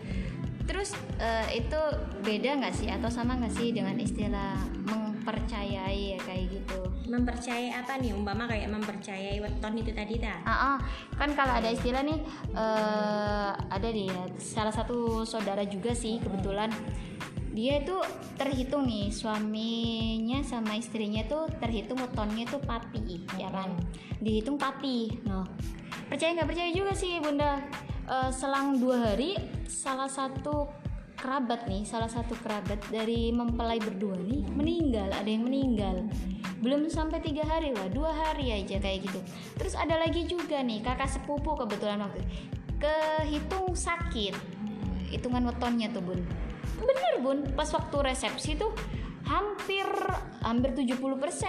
Terus 0.66 0.92
eh, 1.22 1.62
itu 1.62 1.80
beda 2.26 2.58
nggak 2.58 2.74
sih? 2.74 2.90
Atau 2.90 3.08
sama 3.08 3.38
nggak 3.38 3.54
sih 3.54 3.70
dengan 3.70 3.96
istilah 3.96 4.58
mempercayai 4.86 6.18
ya 6.18 6.20
kayak 6.26 6.46
gitu? 6.50 6.86
mempercayai 7.06 7.70
apa 7.70 7.98
nih? 8.02 8.12
Umpama 8.12 8.50
kayak 8.50 8.68
mempercayai 8.70 9.38
weton 9.38 9.78
itu 9.78 9.94
tadi 9.94 10.18
ta? 10.18 10.42
Ah, 10.42 10.74
ah. 10.74 10.76
kan 11.14 11.32
kalau 11.38 11.54
ada 11.54 11.70
istilah 11.70 12.02
nih 12.02 12.18
eh 12.52 13.50
ada 13.54 13.86
deh 13.86 14.06
ya 14.10 14.22
salah 14.36 14.74
satu 14.74 15.22
saudara 15.22 15.62
juga 15.64 15.94
sih 15.94 16.18
kebetulan. 16.18 16.70
Dia 17.56 17.80
itu 17.80 17.96
terhitung 18.36 18.84
nih 18.84 19.08
suaminya 19.08 20.44
sama 20.44 20.76
istrinya 20.76 21.24
tuh 21.24 21.48
terhitung 21.56 21.96
wetonnya 21.96 22.44
tuh 22.44 22.60
pati 22.60 23.24
ya 23.40 23.48
kan? 23.48 23.72
Dihitung 24.20 24.60
pati 24.60 25.24
no 25.24 25.46
percaya 26.06 26.36
nggak 26.36 26.48
percaya 26.52 26.70
juga 26.70 26.92
sih 26.92 27.18
bunda 27.18 27.58
Eh, 28.06 28.30
selang 28.30 28.78
dua 28.78 29.02
hari 29.02 29.34
salah 29.66 30.06
satu 30.06 30.70
kerabat 31.18 31.66
nih 31.66 31.82
salah 31.82 32.06
satu 32.06 32.38
kerabat 32.38 32.78
dari 32.86 33.34
mempelai 33.34 33.82
berdua 33.82 34.14
nih 34.22 34.46
meninggal 34.54 35.10
ada 35.10 35.26
yang 35.26 35.42
meninggal. 35.42 36.06
Belum 36.62 36.86
sampai 36.86 37.18
tiga 37.18 37.42
hari 37.42 37.74
lah 37.74 37.90
dua 37.90 38.14
hari 38.14 38.54
aja 38.54 38.78
kayak 38.78 39.10
gitu. 39.10 39.18
Terus 39.58 39.74
ada 39.74 39.98
lagi 39.98 40.22
juga 40.22 40.62
nih 40.62 40.86
kakak 40.86 41.10
sepupu 41.10 41.58
kebetulan 41.58 41.98
waktu 41.98 42.22
itu. 42.22 42.30
kehitung 42.76 43.74
sakit 43.74 44.36
hitungan 45.10 45.42
wetonnya 45.50 45.90
tuh 45.90 46.06
bun. 46.06 46.22
Bener 46.78 47.14
bun 47.18 47.38
pas 47.58 47.66
waktu 47.74 47.96
resepsi 48.06 48.54
tuh 48.54 48.70
hampir 49.26 49.86
hampir 50.46 50.70
70% 50.78 50.94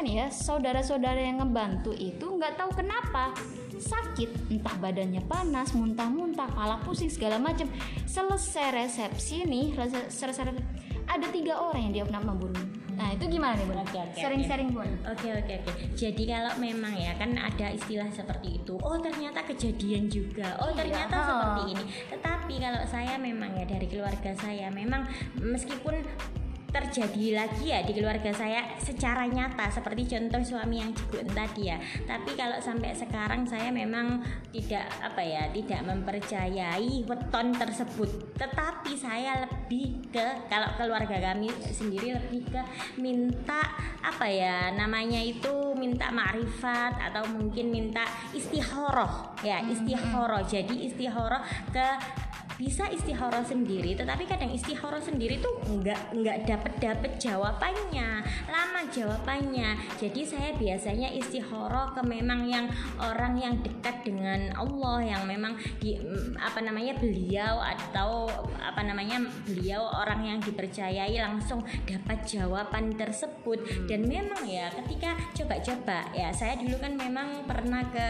ya 0.10 0.34
saudara-saudara 0.34 1.22
yang 1.22 1.46
ngebantu 1.46 1.94
itu 1.94 2.26
nggak 2.26 2.58
tahu 2.58 2.74
kenapa 2.74 3.38
sakit 3.78 4.50
entah 4.50 4.74
badannya 4.82 5.22
panas 5.30 5.78
muntah-muntah 5.78 6.50
kepala 6.50 6.82
pusing 6.82 7.13
segala 7.13 7.38
macam 7.38 7.70
selesai 8.10 8.74
resepsi 8.74 9.46
nih 9.46 9.78
resepsi, 9.78 10.50
ada 11.06 11.28
tiga 11.30 11.62
orang 11.62 11.90
yang 11.90 11.94
diopnam 12.02 12.34
bun 12.34 12.54
nah 12.98 13.13
itu 13.13 13.30
gimana 13.30 13.54
nih 13.54 13.70
bun 13.70 13.78
Oke, 13.78 14.02
oke, 14.02 14.18
sering-sering 14.18 14.74
bun 14.74 14.90
Oke 15.06 15.30
oke 15.30 15.54
oke. 15.62 15.72
Jadi 15.94 16.24
kalau 16.26 16.58
memang 16.58 16.98
ya 16.98 17.13
kan 17.13 17.30
ada 17.38 17.72
istilah 17.72 18.10
seperti 18.10 18.60
itu. 18.60 18.74
Oh 18.82 18.98
ternyata 19.00 19.46
kejadian 19.46 20.10
juga. 20.10 20.58
Oh 20.60 20.74
Iya, 20.74 20.82
ternyata 20.84 21.16
ha. 21.16 21.26
seperti 21.30 21.62
ini. 21.78 21.84
Tetapi 22.12 22.54
kalau 22.58 22.82
saya 22.90 23.16
memang 23.22 23.54
ya 23.54 23.70
dari 23.70 23.88
keluarga 23.88 24.34
saya 24.36 24.68
memang 24.74 25.06
meskipun 25.40 26.04
terjadi 26.78 27.42
lagi 27.42 27.74
ya 27.74 27.82
di 27.82 27.98
keluarga 27.98 28.30
saya 28.30 28.78
secara 28.78 29.26
nyata 29.26 29.66
seperti 29.74 30.06
contoh 30.06 30.42
suami 30.46 30.78
yang 30.78 30.94
cikun 30.94 31.26
tadi 31.34 31.74
ya. 31.74 31.82
Tapi 32.06 32.38
kalau 32.38 32.62
sampai 32.62 32.94
sekarang 32.94 33.50
saya 33.50 33.74
memang 33.74 34.22
tidak 34.54 34.86
apa 35.02 35.22
ya 35.26 35.50
tidak 35.50 35.82
mempercayai 35.90 37.02
weton 37.10 37.48
tersebut. 37.58 38.38
Tetapi 38.38 38.94
saya 38.94 39.50
lebih 39.50 40.13
ke 40.13 40.46
kalau 40.46 40.70
keluarga 40.78 41.34
kami 41.34 41.50
sendiri 41.74 42.13
lebih 42.13 42.46
ke 42.54 42.62
minta 43.02 43.74
apa 44.06 44.30
ya 44.30 44.70
namanya 44.70 45.20
itu 45.20 45.74
minta 45.74 46.13
ma'rifat 46.13 47.12
atau 47.12 47.26
mungkin 47.34 47.74
minta 47.74 48.06
istihoroh 48.38 49.42
ya 49.42 49.66
hmm, 49.66 49.74
istihoroh. 49.74 50.46
Jadi 50.46 50.86
istihoroh 50.86 51.42
ke 51.74 51.88
bisa 52.58 52.90
istihoroh 52.90 53.46
sendiri 53.46 53.94
tetapi 53.94 54.26
kadang 54.26 54.50
istihoroh 54.50 54.98
sendiri 54.98 55.38
tuh 55.38 55.54
nggak 55.62 56.18
nggak 56.18 56.38
dapat 56.50 56.66
dapat 56.77 57.15
jawabannya 57.19 58.21
lama 58.47 58.82
jawabannya 58.91 59.80
jadi 59.95 60.21
saya 60.27 60.49
biasanya 60.56 61.12
istihoroh 61.15 61.95
ke 61.95 62.01
memang 62.03 62.47
yang 62.47 62.65
orang 62.99 63.39
yang 63.39 63.56
dekat 63.63 64.03
dengan 64.03 64.51
Allah 64.56 65.03
yang 65.03 65.23
memang 65.25 65.56
di 65.80 65.97
apa 66.38 66.60
namanya 66.62 66.95
beliau 66.99 67.60
atau 67.63 68.27
apa 68.60 68.82
namanya 68.84 69.23
beliau 69.47 69.88
orang 69.88 70.23
yang 70.23 70.39
dipercayai 70.43 71.15
langsung 71.19 71.63
dapat 71.88 72.23
jawaban 72.27 72.93
tersebut 72.95 73.63
hmm. 73.63 73.88
dan 73.88 74.06
memang 74.06 74.41
ya 74.47 74.71
ketika 74.84 75.15
coba-coba 75.34 76.08
ya 76.13 76.30
saya 76.32 76.60
dulu 76.60 76.77
kan 76.80 76.93
memang 76.95 77.47
pernah 77.47 77.84
ke 77.89 78.08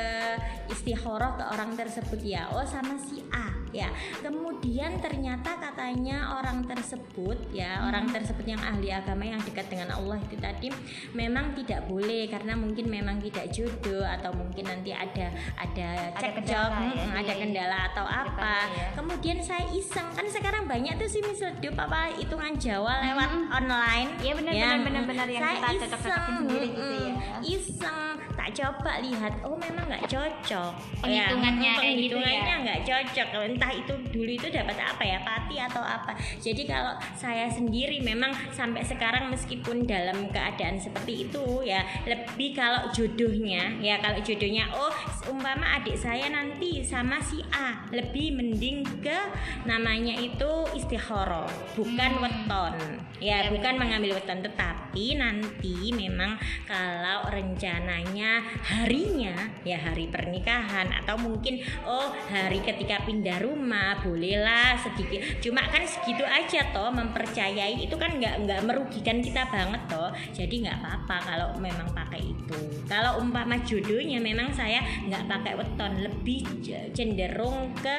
istihoroh 0.72 1.38
ke 1.38 1.44
orang 1.54 1.74
tersebut 1.78 2.20
ya 2.24 2.50
oh 2.54 2.66
sama 2.66 2.98
si 2.98 3.22
A 3.34 3.67
ya 3.76 3.92
kemudian 4.24 5.00
ternyata 5.04 5.60
katanya 5.60 6.40
orang 6.40 6.64
tersebut 6.64 7.38
ya 7.52 7.80
hmm. 7.80 7.88
orang 7.92 8.06
tersebut 8.12 8.46
yang 8.48 8.62
ahli 8.64 8.90
agama 8.92 9.24
yang 9.28 9.42
dekat 9.44 9.68
dengan 9.68 9.96
Allah 9.96 10.18
itu 10.22 10.36
tadi 10.40 10.68
memang 11.12 11.52
tidak 11.58 11.86
boleh 11.88 12.28
karena 12.32 12.54
mungkin 12.56 12.86
memang 12.88 13.20
tidak 13.20 13.52
jodoh 13.52 14.08
atau 14.08 14.32
mungkin 14.32 14.68
nanti 14.68 14.96
ada 14.96 15.32
ada 15.60 15.90
cekcok 16.18 16.72
ya, 16.72 17.04
hmm, 17.04 17.20
ada 17.20 17.34
kendala 17.36 17.78
atau 17.92 18.06
apa 18.08 18.56
ya. 18.72 18.88
kemudian 18.96 19.38
saya 19.44 19.68
iseng 19.76 20.08
kan 20.16 20.26
sekarang 20.28 20.66
banyak 20.66 20.96
tuh 20.96 21.10
sih 21.10 21.22
misal 21.24 21.52
apa 21.58 22.10
hitungan 22.18 22.56
Jawa 22.58 23.04
lewat 23.04 23.30
hmm. 23.30 23.48
online 23.54 24.10
ya 24.24 24.34
benar 24.34 24.54
ya, 24.54 24.66
benar 24.66 24.80
benar 24.84 25.04
benar 25.06 25.28
yang 25.28 25.44
saya 25.44 25.58
kita 25.60 25.70
cocok-cocokin 25.86 26.34
sendiri 26.44 26.68
gitu 26.74 26.96
ya 26.96 27.14
iseng 27.44 28.18
tak 28.38 28.50
coba 28.64 28.94
lihat 29.04 29.34
oh 29.44 29.58
memang 29.60 29.86
nggak 29.92 30.06
cocok 30.08 30.72
penghitungannya 31.04 31.74
ya, 31.74 31.82
penghitungannya 31.82 32.54
nggak 32.64 32.80
gitu 32.82 32.92
ya? 32.92 32.98
cocok 33.04 33.28
entah 33.58 33.74
itu 33.74 33.98
dulu 34.14 34.30
itu 34.38 34.54
dapat 34.54 34.78
apa 34.78 35.02
ya 35.02 35.18
pati 35.26 35.58
atau 35.58 35.82
apa. 35.82 36.14
Jadi 36.38 36.70
kalau 36.70 36.94
saya 37.18 37.50
sendiri 37.50 38.06
memang 38.06 38.30
sampai 38.54 38.86
sekarang 38.86 39.34
meskipun 39.34 39.90
dalam 39.90 40.30
keadaan 40.30 40.78
seperti 40.78 41.26
itu 41.26 41.66
ya 41.66 41.82
lebih 42.06 42.54
kalau 42.54 42.94
jodohnya 42.94 43.74
ya 43.82 43.98
kalau 43.98 44.22
jodohnya 44.22 44.70
oh 44.78 44.94
umpama 45.34 45.82
adik 45.82 45.98
saya 45.98 46.30
nanti 46.30 46.86
sama 46.86 47.18
si 47.18 47.42
A 47.50 47.90
lebih 47.90 48.38
mending 48.38 48.86
ke 49.02 49.20
namanya 49.66 50.14
itu 50.22 50.70
istihoro 50.78 51.50
bukan 51.74 52.12
hmm. 52.14 52.22
weton. 52.22 52.76
Ya, 53.18 53.42
ya 53.42 53.50
bukan 53.50 53.82
mengambil 53.82 54.22
weton 54.22 54.46
tetapi 54.46 55.18
nanti 55.18 55.90
memang 55.98 56.38
kalau 56.70 57.26
rencananya 57.34 58.46
harinya 58.62 59.34
ya 59.66 59.82
hari 59.82 60.06
pernikahan 60.14 60.94
atau 60.94 61.18
mungkin 61.18 61.66
oh 61.90 62.14
hari 62.30 62.62
ketika 62.62 63.02
pindah 63.02 63.42
rumah 63.48 63.96
bolehlah 64.04 64.76
sedikit. 64.76 65.24
Cuma 65.40 65.64
kan 65.72 65.88
segitu 65.88 66.28
aja 66.28 66.68
toh 66.76 66.92
mempercayai 66.92 67.80
itu 67.80 67.96
kan 67.96 68.20
nggak 68.20 68.44
nggak 68.44 68.60
merugikan 68.68 69.24
kita 69.24 69.48
banget 69.48 69.80
toh. 69.88 70.12
Jadi 70.36 70.68
nggak 70.68 70.78
apa-apa 70.84 71.16
kalau 71.24 71.48
memang 71.58 71.88
pakai 71.96 72.22
itu. 72.28 72.60
Kalau 72.92 73.24
umpama 73.24 73.56
jodohnya 73.64 74.20
memang 74.20 74.52
saya 74.52 74.84
nggak 75.08 75.24
pakai 75.32 75.54
weton. 75.56 76.04
Lebih 76.04 76.44
cenderung 76.92 77.72
ke 77.80 77.98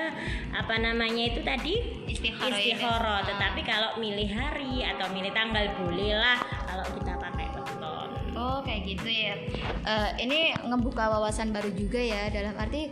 apa 0.52 0.74
namanya 0.76 1.32
itu 1.32 1.40
tadi? 1.40 1.80
Istihoro, 2.08 2.52
istihoro. 2.52 3.16
tetapi 3.24 3.60
kalau 3.64 3.96
milih 4.00 4.28
hari 4.32 4.84
atau 4.84 5.08
milih 5.12 5.32
tanggal 5.32 5.64
bolehlah 5.80 6.36
kalau 6.68 6.84
kita 6.96 7.12
pakai 7.16 7.46
weton. 7.56 8.08
Oh 8.38 8.62
kayak 8.62 8.86
gitu 8.86 9.08
ya. 9.10 9.34
Uh, 9.82 10.10
ini 10.20 10.54
ngebuka 10.62 11.10
wawasan 11.10 11.50
baru 11.50 11.74
juga 11.74 11.98
ya. 11.98 12.30
Dalam 12.30 12.54
arti 12.54 12.86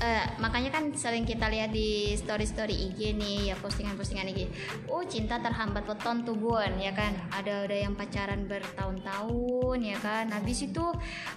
uh, 0.00 0.24
makanya 0.38 0.70
kan 0.74 0.90
sering 0.94 1.26
kita 1.26 1.50
lihat 1.50 1.70
di 1.74 2.14
story-story 2.14 2.74
IG 2.90 3.18
nih 3.18 3.52
ya 3.52 3.56
postingan-postingan 3.58 4.30
IG 4.32 4.40
oh 4.90 5.02
cinta 5.04 5.38
terhambat 5.42 5.84
weton 5.86 6.22
tuh 6.22 6.34
bun 6.38 6.72
ya 6.78 6.94
kan? 6.94 7.14
Ada 7.34 7.68
ada 7.68 7.76
yang 7.76 7.94
pacaran 7.94 8.46
bertahun-tahun 8.46 9.78
ya 9.82 9.98
kan? 9.98 10.30
Habis 10.30 10.70
itu 10.70 10.84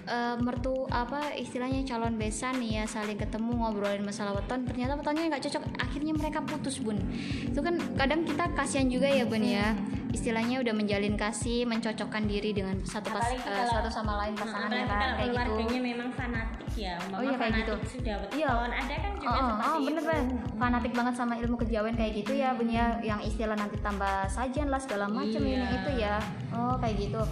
uh, 0.08 0.36
mertu 0.38 0.86
apa 0.90 1.34
istilahnya 1.34 1.82
calon 1.86 2.16
besan 2.16 2.58
nih 2.62 2.82
ya 2.82 2.84
saling 2.86 3.18
ketemu 3.18 3.52
ngobrolin 3.58 4.04
masalah 4.06 4.34
weton. 4.36 4.66
Ternyata 4.66 4.98
wetonnya 4.98 5.30
nggak 5.32 5.42
cocok. 5.50 5.62
Akhirnya 5.82 6.12
mereka 6.14 6.42
putus 6.42 6.78
bun. 6.78 6.98
Itu 7.46 7.60
kan 7.60 7.78
kadang 7.98 8.26
kita 8.26 8.50
kasihan 8.54 8.88
juga 8.88 9.10
ya 9.10 9.26
bun 9.26 9.42
ya. 9.42 9.74
Istilahnya 10.12 10.60
udah 10.60 10.76
menjalin 10.76 11.16
kasih 11.16 11.64
mencocokkan 11.64 12.28
diri 12.28 12.52
dengan 12.52 12.76
satu 12.84 13.08
pas 13.08 13.32
uh, 13.32 13.64
satu 13.64 13.88
sama 13.88 14.20
lain 14.20 14.36
pasangannya 14.36 14.84
kan? 14.84 15.12
kayak 15.16 15.48
gitu. 15.48 15.80
memang 15.80 16.08
fanatik 16.12 16.70
ya 16.76 16.94
oh 17.12 17.20
iya 17.20 17.36
kayak 17.36 17.52
gitu. 17.64 17.74
sudah 17.98 18.16
iya 18.32 18.51
ada 18.60 18.94
kan 18.98 19.12
juga 19.16 19.32
oh, 19.32 19.46
seperti 19.48 19.68
oh, 19.68 19.78
bener 19.86 20.02
bener 20.04 20.24
fanatik 20.58 20.92
banget 20.92 21.14
sama 21.16 21.34
ilmu 21.40 21.56
kejawen 21.56 21.94
kayak 21.96 22.12
gitu 22.22 22.32
ya 22.36 22.52
punya 22.52 23.00
yang 23.00 23.20
istilah 23.24 23.56
nanti 23.56 23.80
tambah 23.80 24.28
sajian 24.28 24.68
lah 24.68 24.80
segala 24.82 25.08
macam 25.08 25.40
iya. 25.40 25.54
ini 25.56 25.66
itu 25.72 25.90
ya. 25.96 26.16
Oh 26.52 26.76
kayak 26.76 26.96
gitu. 27.00 27.22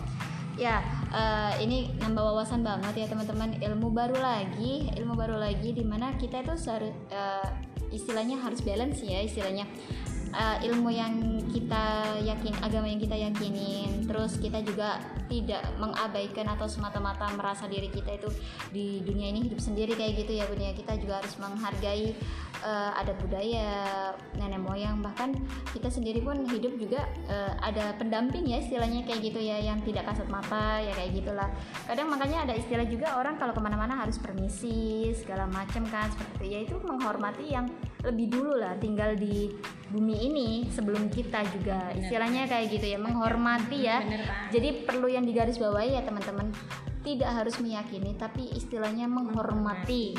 Ya 0.58 0.84
uh, 1.12 1.52
ini 1.60 1.92
nambah 2.00 2.20
wawasan 2.20 2.64
banget 2.64 3.04
ya 3.04 3.06
teman-teman. 3.08 3.60
Ilmu 3.60 3.88
baru 3.92 4.16
lagi 4.16 4.88
ilmu 4.96 5.14
baru 5.18 5.36
lagi 5.36 5.76
di 5.76 5.84
mana 5.84 6.16
kita 6.16 6.40
itu 6.40 6.56
harus 6.56 6.94
uh, 7.12 7.48
istilahnya 7.90 8.38
harus 8.38 8.62
balance 8.62 9.02
ya 9.02 9.18
istilahnya 9.20 9.66
uh, 10.34 10.56
ilmu 10.62 10.90
yang 10.90 11.14
kita 11.50 12.16
yakin 12.22 12.54
agama 12.62 12.86
yang 12.86 13.00
kita 13.02 13.16
yakinin 13.18 14.06
terus 14.06 14.38
kita 14.38 14.62
juga 14.62 14.98
tidak 15.30 15.62
mengabaikan 15.78 16.50
atau 16.50 16.66
semata-mata 16.66 17.30
merasa 17.38 17.70
diri 17.70 17.86
kita 17.86 18.18
itu 18.18 18.26
di 18.74 18.98
dunia 19.06 19.30
ini 19.30 19.46
hidup 19.46 19.62
sendiri 19.62 19.94
kayak 19.94 20.26
gitu 20.26 20.42
ya 20.42 20.44
bun 20.50 20.58
ya. 20.58 20.74
Kita 20.74 20.98
juga 20.98 21.22
harus 21.22 21.38
menghargai 21.38 22.18
uh, 22.66 22.98
adat 22.98 23.14
budaya 23.22 23.70
nenek 24.34 24.58
moyang. 24.58 24.98
Bahkan 24.98 25.38
kita 25.70 25.86
sendiri 25.86 26.26
pun 26.26 26.42
hidup 26.50 26.74
juga 26.74 27.06
uh, 27.30 27.54
ada 27.62 27.94
pendamping 27.94 28.50
ya 28.50 28.58
istilahnya 28.58 29.06
kayak 29.06 29.30
gitu 29.30 29.38
ya 29.38 29.62
yang 29.62 29.78
tidak 29.86 30.10
kasat 30.10 30.26
mata 30.26 30.82
ya 30.82 30.90
kayak 30.98 31.22
gitulah. 31.22 31.48
Kadang 31.86 32.10
makanya 32.10 32.50
ada 32.50 32.54
istilah 32.58 32.86
juga 32.90 33.14
orang 33.14 33.38
kalau 33.38 33.54
ke 33.54 33.62
mana-mana 33.62 33.94
harus 34.02 34.18
permisi 34.18 35.14
segala 35.14 35.46
macam 35.46 35.86
kan 35.86 36.10
seperti 36.10 36.34
itu. 36.34 36.44
Ya 36.50 36.58
itu 36.66 36.74
menghormati 36.82 37.46
yang 37.54 37.70
lebih 38.02 38.34
dulu 38.34 38.58
lah 38.58 38.74
tinggal 38.82 39.14
di 39.14 39.54
bumi 39.94 40.19
ini 40.20 40.68
sebelum 40.70 41.08
kita 41.08 41.42
juga 41.50 41.90
istilahnya 41.96 42.44
kayak 42.46 42.66
gitu 42.70 42.86
ya 42.92 42.98
menghormati 43.00 43.88
ya. 43.88 44.04
Jadi 44.52 44.84
perlu 44.84 45.08
yang 45.08 45.24
digarisbawahi 45.24 45.96
ya 45.96 46.02
teman-teman. 46.04 46.52
Tidak 47.00 47.26
harus 47.26 47.56
meyakini 47.58 48.12
tapi 48.20 48.52
istilahnya 48.52 49.08
menghormati 49.08 50.12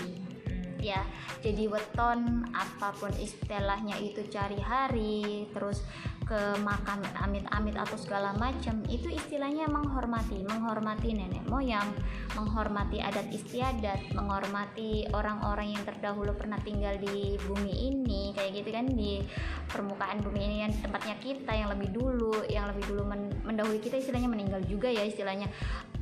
ya. 0.81 1.05
Jadi 1.41 1.69
weton 1.69 2.49
apa 2.51 2.93
pun 2.97 3.13
istilahnya 3.15 3.97
itu 4.01 4.25
cari 4.29 4.59
hari 4.59 5.45
terus 5.53 5.85
ke 6.31 6.39
makam 6.63 7.03
amit-amit 7.19 7.75
atau 7.75 7.99
segala 7.99 8.31
macam 8.39 8.79
itu 8.87 9.11
istilahnya 9.11 9.67
menghormati 9.67 10.39
menghormati 10.47 11.11
nenek 11.11 11.43
moyang 11.51 11.91
menghormati 12.39 13.03
adat 13.03 13.27
istiadat 13.35 14.15
menghormati 14.15 15.11
orang-orang 15.11 15.75
yang 15.75 15.83
terdahulu 15.83 16.31
pernah 16.31 16.55
tinggal 16.63 16.95
di 17.03 17.35
bumi 17.35 17.73
ini 17.91 18.31
kayak 18.31 18.63
gitu 18.63 18.69
kan 18.71 18.87
di 18.87 19.19
permukaan 19.67 20.23
bumi 20.23 20.39
ini 20.39 20.55
yang 20.63 20.71
tempatnya 20.71 21.19
kita 21.19 21.51
yang 21.51 21.67
lebih 21.67 21.91
dulu 21.91 22.47
yang 22.47 22.63
lebih 22.71 22.95
dulu 22.95 23.03
mendahului 23.43 23.83
kita 23.83 23.99
istilahnya 23.99 24.31
meninggal 24.31 24.63
juga 24.63 24.87
ya 24.87 25.03
istilahnya. 25.03 25.51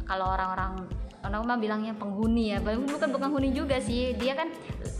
Kalau 0.06 0.30
orang-orang 0.30 0.86
orang 1.26 1.42
mah 1.46 1.58
bilangnya 1.60 1.94
penghuni 1.96 2.56
ya. 2.56 2.64
Bukan 2.64 3.10
penghuni 3.12 3.52
juga 3.52 3.80
sih. 3.84 4.16
Dia 4.16 4.36
kan 4.36 4.50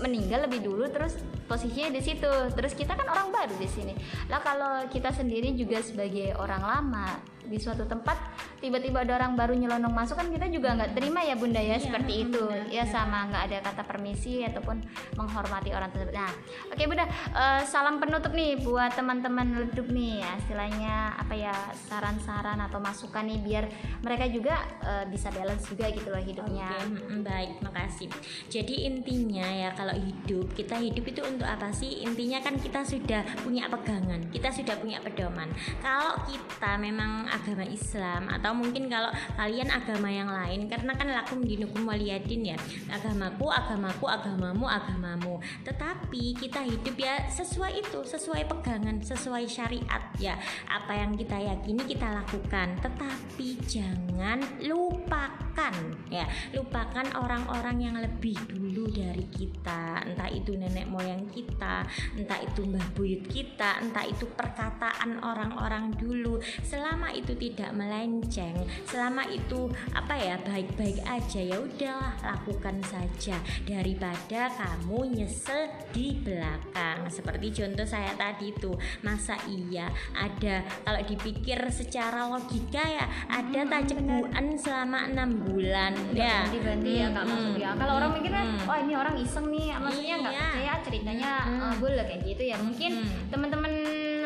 meninggal 0.04 0.48
lebih 0.48 0.64
dulu 0.66 0.88
terus 0.92 1.20
posisinya 1.48 1.94
di 1.96 2.02
situ. 2.04 2.32
Terus 2.56 2.74
kita 2.76 2.96
kan 2.96 3.08
orang 3.08 3.32
baru 3.32 3.56
di 3.56 3.70
sini. 3.70 3.94
Lah 4.28 4.44
kalau 4.44 4.86
kita 4.92 5.12
sendiri 5.16 5.56
juga 5.56 5.80
sebagai 5.80 6.36
orang 6.36 6.62
lama 6.62 7.08
di 7.50 7.58
suatu 7.58 7.82
tempat 7.90 8.18
tiba-tiba 8.60 9.04
ada 9.04 9.20
orang 9.20 9.34
baru 9.36 9.54
nyelonong 9.56 9.92
masuk 9.92 10.16
kan 10.20 10.28
kita 10.30 10.48
juga 10.52 10.76
nggak 10.76 10.92
terima 10.96 11.24
ya 11.24 11.36
bunda 11.36 11.60
ya 11.60 11.78
Iya, 11.80 11.86
seperti 11.86 12.14
itu 12.28 12.44
benar, 12.44 12.68
ya 12.74 12.84
sama 12.84 13.30
nggak 13.32 13.44
ada 13.52 13.58
kata 13.64 13.84
permisi 13.88 14.44
ataupun 14.44 14.84
menghormati 15.16 15.70
orang 15.72 15.90
tersebut 15.94 16.16
nah 16.16 16.34
oke 16.72 16.84
bunda 16.88 17.06
eh, 17.36 17.62
salam 17.64 18.02
penutup 18.02 18.32
nih 18.36 18.60
buat 18.60 18.92
teman-teman 18.96 19.68
ledup 19.68 19.88
nih 19.92 20.24
ya 20.24 20.32
istilahnya 20.44 20.96
apa 21.16 21.34
ya 21.38 21.56
saran-saran 21.88 22.60
atau 22.60 22.82
masukan 22.82 23.24
nih 23.24 23.40
biar 23.40 23.66
mereka 24.04 24.26
juga 24.28 24.56
eh, 24.84 25.06
bisa 25.08 25.32
balance 25.32 25.68
juga 25.72 25.88
gitu 25.94 26.10
loh 26.12 26.20
hidupnya 26.20 26.70
Oke, 26.70 27.02
mm, 27.02 27.22
baik, 27.26 27.52
makasih. 27.66 28.10
Jadi 28.48 28.86
intinya 28.88 29.46
ya 29.46 29.70
kalau 29.74 29.94
hidup, 29.96 30.54
kita 30.54 30.78
hidup 30.78 31.06
itu 31.06 31.22
untuk 31.26 31.48
apa 31.48 31.74
sih? 31.74 32.06
Intinya 32.06 32.40
kan 32.40 32.56
kita 32.58 32.86
sudah 32.86 33.22
punya 33.42 33.68
pegangan, 33.68 34.22
kita 34.32 34.50
sudah 34.54 34.76
punya 34.78 35.02
pedoman. 35.02 35.50
Kalau 35.82 36.20
kita 36.28 36.78
memang 36.78 37.28
agama 37.28 37.66
Islam 37.66 38.30
atau 38.30 38.49
mungkin 38.56 38.88
kalau 38.88 39.12
kalian 39.36 39.70
agama 39.70 40.10
yang 40.10 40.30
lain, 40.30 40.70
karena 40.70 40.94
kan 40.96 41.08
lakum 41.10 41.42
dinukum 41.44 41.86
waliyadin 41.86 42.56
ya, 42.56 42.58
agamaku, 42.90 43.50
agamaku, 43.50 44.06
agamamu, 44.08 44.66
agamamu. 44.66 45.34
Tetapi 45.66 46.38
kita 46.38 46.64
hidup 46.64 46.96
ya 46.96 47.26
sesuai 47.28 47.82
itu, 47.84 48.00
sesuai 48.06 48.48
pegangan, 48.48 49.02
sesuai 49.04 49.46
syariat 49.50 50.04
ya. 50.18 50.40
Apa 50.70 50.96
yang 50.96 51.18
kita 51.18 51.36
yakini 51.36 51.84
kita 51.86 52.08
lakukan, 52.10 52.78
tetapi 52.80 53.60
jangan 53.66 54.40
lupakan 54.64 55.76
ya. 56.10 56.26
Lupakan 56.56 57.06
orang-orang 57.18 57.78
yang 57.82 57.96
lebih 58.00 58.36
dulu 58.48 58.88
dari 58.90 59.26
kita. 59.30 60.06
Entah 60.06 60.30
itu 60.32 60.56
nenek 60.56 60.88
moyang 60.90 61.26
kita 61.30 61.86
entah 62.18 62.40
itu 62.42 62.66
mbah 62.66 62.88
buyut 62.96 63.24
kita 63.30 63.84
entah 63.84 64.06
itu 64.08 64.26
perkataan 64.34 65.22
orang-orang 65.22 65.94
dulu. 65.96 66.40
Selama 66.64 67.12
itu 67.14 67.36
tidak 67.36 67.72
melenceng 67.76 68.39
selama 68.86 69.24
itu 69.26 69.68
apa 69.92 70.14
ya 70.14 70.36
baik-baik 70.40 71.00
aja 71.04 71.42
ya 71.42 71.58
udahlah 71.58 72.14
lakukan 72.22 72.78
saja 72.82 73.36
daripada 73.64 74.50
kamu 74.52 75.00
nyesel 75.14 75.66
di 75.90 76.18
belakang 76.18 77.08
seperti 77.08 77.52
contoh 77.54 77.84
saya 77.84 78.14
tadi 78.14 78.52
itu 78.52 78.72
masa 79.00 79.36
iya 79.46 79.88
ada 80.12 80.60
kalau 80.82 81.02
dipikir 81.02 81.60
secara 81.70 82.28
logika 82.28 82.82
ya 82.82 83.06
ada 83.28 83.52
Hmm, 83.60 83.68
tacebuan 83.68 84.46
selama 84.56 85.00
enam 85.06 85.30
bulan 85.42 85.92
ya 86.12 86.48
ganti 86.50 86.92
ya 86.98 87.08
nggak 87.08 87.22
Hmm, 87.22 87.34
masuk 87.34 87.52
di 87.54 87.64
akal 87.64 87.86
hmm, 87.86 87.98
orang 87.98 88.10
mikirnya 88.12 88.44
hmm. 88.46 88.62
wah 88.64 88.78
ini 88.78 88.94
orang 88.94 89.16
iseng 89.18 89.48
nih 89.48 89.68
maksudnya 89.76 90.16
nggak 90.18 90.32
Iya. 90.32 90.46
percaya 90.46 90.74
ceritanya 90.82 91.32
Hmm. 91.40 91.60
eh, 91.62 91.76
boleh 91.78 92.04
kayak 92.04 92.22
gitu 92.26 92.44
ya 92.46 92.58
mungkin 92.58 92.92
Hmm. 93.00 93.10
teman-teman 93.30 93.74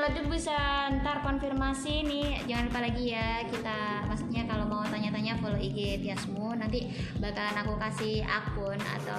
ledup 0.03 0.35
bisa 0.35 0.91
ntar 0.99 1.23
konfirmasi 1.23 2.03
nih. 2.03 2.43
Jangan 2.43 2.67
lupa 2.67 2.79
lagi 2.83 3.15
ya 3.15 3.39
kita 3.47 4.03
maksudnya 4.03 4.43
kalau 4.43 4.67
mau 4.67 4.83
tanya-tanya 4.83 5.39
follow 5.39 5.55
IG 5.55 6.03
Tiasmu. 6.03 6.59
Nanti 6.59 6.91
bakalan 7.23 7.55
aku 7.63 7.79
kasih 7.79 8.19
akun 8.27 8.75
atau 8.75 9.15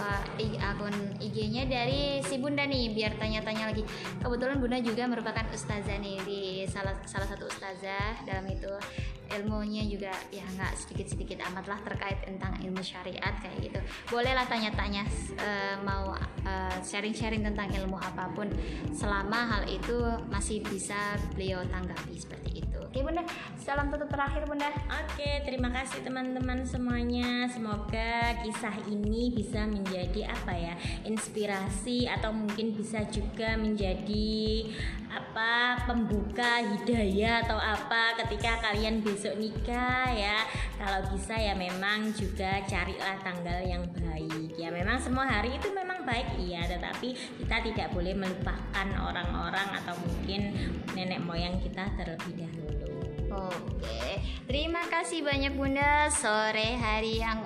akun 0.61 0.93
IG-nya 1.25 1.65
dari 1.65 2.21
si 2.21 2.37
Bunda 2.37 2.69
nih 2.69 2.93
biar 2.93 3.17
tanya-tanya 3.17 3.73
lagi. 3.73 3.81
Kebetulan 4.21 4.61
Bunda 4.61 4.77
juga 4.85 5.09
merupakan 5.09 5.49
ustazah 5.57 5.97
nih 5.97 6.21
di 6.29 6.41
salah 6.69 6.93
salah 7.09 7.33
satu 7.33 7.49
ustazah 7.49 8.21
dalam 8.29 8.45
itu 8.53 8.73
ilmunya 9.41 9.83
juga 9.87 10.13
ya 10.31 10.45
nggak 10.45 10.73
sedikit-sedikit 10.79 11.43
amat 11.53 11.65
lah 11.67 11.79
terkait 11.83 12.23
tentang 12.23 12.55
ilmu 12.63 12.81
syariat 12.81 13.35
kayak 13.43 13.59
gitu. 13.71 13.81
Bolehlah 14.11 14.47
tanya-tanya 14.47 15.03
eh, 15.39 15.77
mau 15.83 16.15
eh, 16.47 16.77
sharing-sharing 16.83 17.43
tentang 17.43 17.71
ilmu 17.71 17.99
apa 17.99 18.31
pun 18.33 18.51
selama 18.95 19.47
hal 19.51 19.63
itu 19.67 19.97
masih 20.31 20.63
bisa 20.65 21.19
beliau 21.35 21.63
tanggapi 21.69 22.15
seperti 22.15 22.63
itu 22.63 22.74
oke 22.95 23.11
bunda 23.11 23.27
salam 23.59 23.91
tutup 23.91 24.07
terakhir 24.07 24.47
bunda 24.47 24.71
Oke, 25.15 25.47
terima 25.47 25.71
kasih 25.71 26.03
teman-teman 26.03 26.67
semuanya. 26.67 27.47
Semoga 27.47 28.35
kisah 28.43 28.75
ini 28.91 29.31
bisa 29.31 29.63
menjadi 29.63 30.31
apa 30.31 30.51
ya? 30.51 30.75
Inspirasi 31.07 32.11
atau 32.11 32.35
mungkin 32.35 32.75
bisa 32.75 33.03
juga 33.11 33.55
menjadi 33.55 34.71
apa? 35.11 35.87
pembuka 35.87 36.63
hidayah 36.63 37.47
atau 37.47 37.59
apa 37.59 38.19
ketika 38.25 38.59
kalian 38.59 39.03
besok 39.03 39.39
nikah 39.39 40.11
ya. 40.11 40.43
Kalau 40.79 41.07
bisa 41.15 41.39
ya 41.39 41.55
memang 41.55 42.11
juga 42.15 42.59
carilah 42.67 43.19
tanggal 43.23 43.63
yang 43.63 43.87
baik. 43.95 44.55
Ya 44.59 44.75
memang 44.75 44.99
semua 44.99 45.31
hari 45.31 45.55
itu 45.59 45.71
memang 45.71 46.03
baik 46.03 46.39
iya, 46.43 46.67
tetapi 46.67 47.15
kita 47.39 47.57
tidak 47.71 47.89
boleh 47.95 48.19
melupakan 48.19 48.87
orang-orang 48.99 49.69
atau 49.83 49.95
mungkin 50.03 50.55
nenek 50.95 51.23
moyang 51.23 51.55
kita 51.63 51.87
terlebih 51.95 52.47
dahulu. 52.47 52.74
Oke, 53.35 54.23
terima 54.47 54.87
kasih 54.87 55.27
banyak 55.27 55.59
Bunda. 55.59 56.07
Sore 56.15 56.79
hari 56.79 57.19
yang 57.19 57.43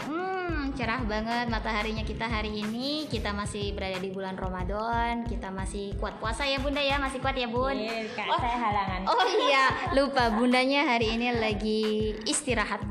cerah 0.76 1.00
banget 1.04 1.46
mataharinya 1.48 2.04
kita 2.04 2.26
hari 2.28 2.64
ini. 2.64 3.06
Kita 3.08 3.32
masih 3.32 3.72
berada 3.72 3.96
di 3.96 4.10
bulan 4.12 4.36
Ramadan. 4.36 5.24
Kita 5.24 5.48
masih 5.48 5.96
kuat 5.96 6.16
puasa 6.20 6.44
ya 6.44 6.60
Bunda 6.60 6.82
ya, 6.82 7.00
masih 7.00 7.20
kuat 7.20 7.36
ya 7.36 7.48
Bun. 7.48 7.76
Iya, 7.76 8.08
Kak, 8.12 8.26
Oh, 8.28 8.38
saya 8.40 8.58
halangan. 8.58 9.00
Oh 9.08 9.24
iya, 9.28 9.64
lupa 9.96 10.32
bundanya 10.34 10.84
hari 10.84 11.16
ini 11.16 11.32
lagi 11.36 12.12
istirahat. 12.26 12.84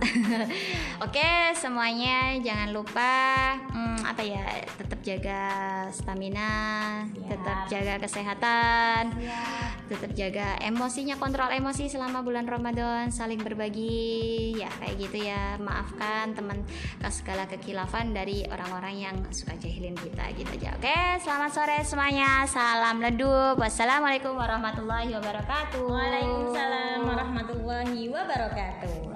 Oke, 1.05 1.53
semuanya 1.53 2.37
jangan 2.41 2.73
lupa 2.73 3.13
hmm, 3.69 4.01
apa 4.07 4.21
ya, 4.23 4.41
tetap 4.77 4.99
jaga 5.05 5.41
stamina, 5.93 6.51
Siap. 7.13 7.29
tetap 7.29 7.57
jaga 7.69 7.93
kesehatan, 8.01 9.01
Siap. 9.13 9.69
tetap 9.91 10.11
jaga 10.17 10.47
emosinya, 10.63 11.15
kontrol 11.21 11.53
emosi 11.53 11.89
selama 11.91 12.25
bulan 12.25 12.49
Ramadan, 12.49 13.13
saling 13.13 13.39
berbagi, 13.39 14.57
ya 14.57 14.69
kayak 14.81 14.95
gitu 14.97 15.17
ya. 15.21 15.59
Maafkan 15.61 16.33
teman 16.33 16.63
segala 17.07 17.47
kekilafan 17.67 18.15
dari 18.15 18.47
orang-orang 18.47 18.95
yang 18.95 19.15
suka 19.27 19.51
jahilin 19.59 19.91
kita 19.99 20.31
gitu 20.39 20.47
aja. 20.55 20.79
Oke, 20.79 21.19
selamat 21.19 21.51
sore 21.51 21.77
semuanya. 21.83 22.47
Salam 22.47 23.03
ledup. 23.03 23.59
Wassalamualaikum 23.59 24.39
warahmatullahi 24.39 25.11
wabarakatuh. 25.11 25.83
Waalaikumsalam 25.83 27.03
warahmatullahi 27.03 28.07
wabarakatuh. 28.07 29.11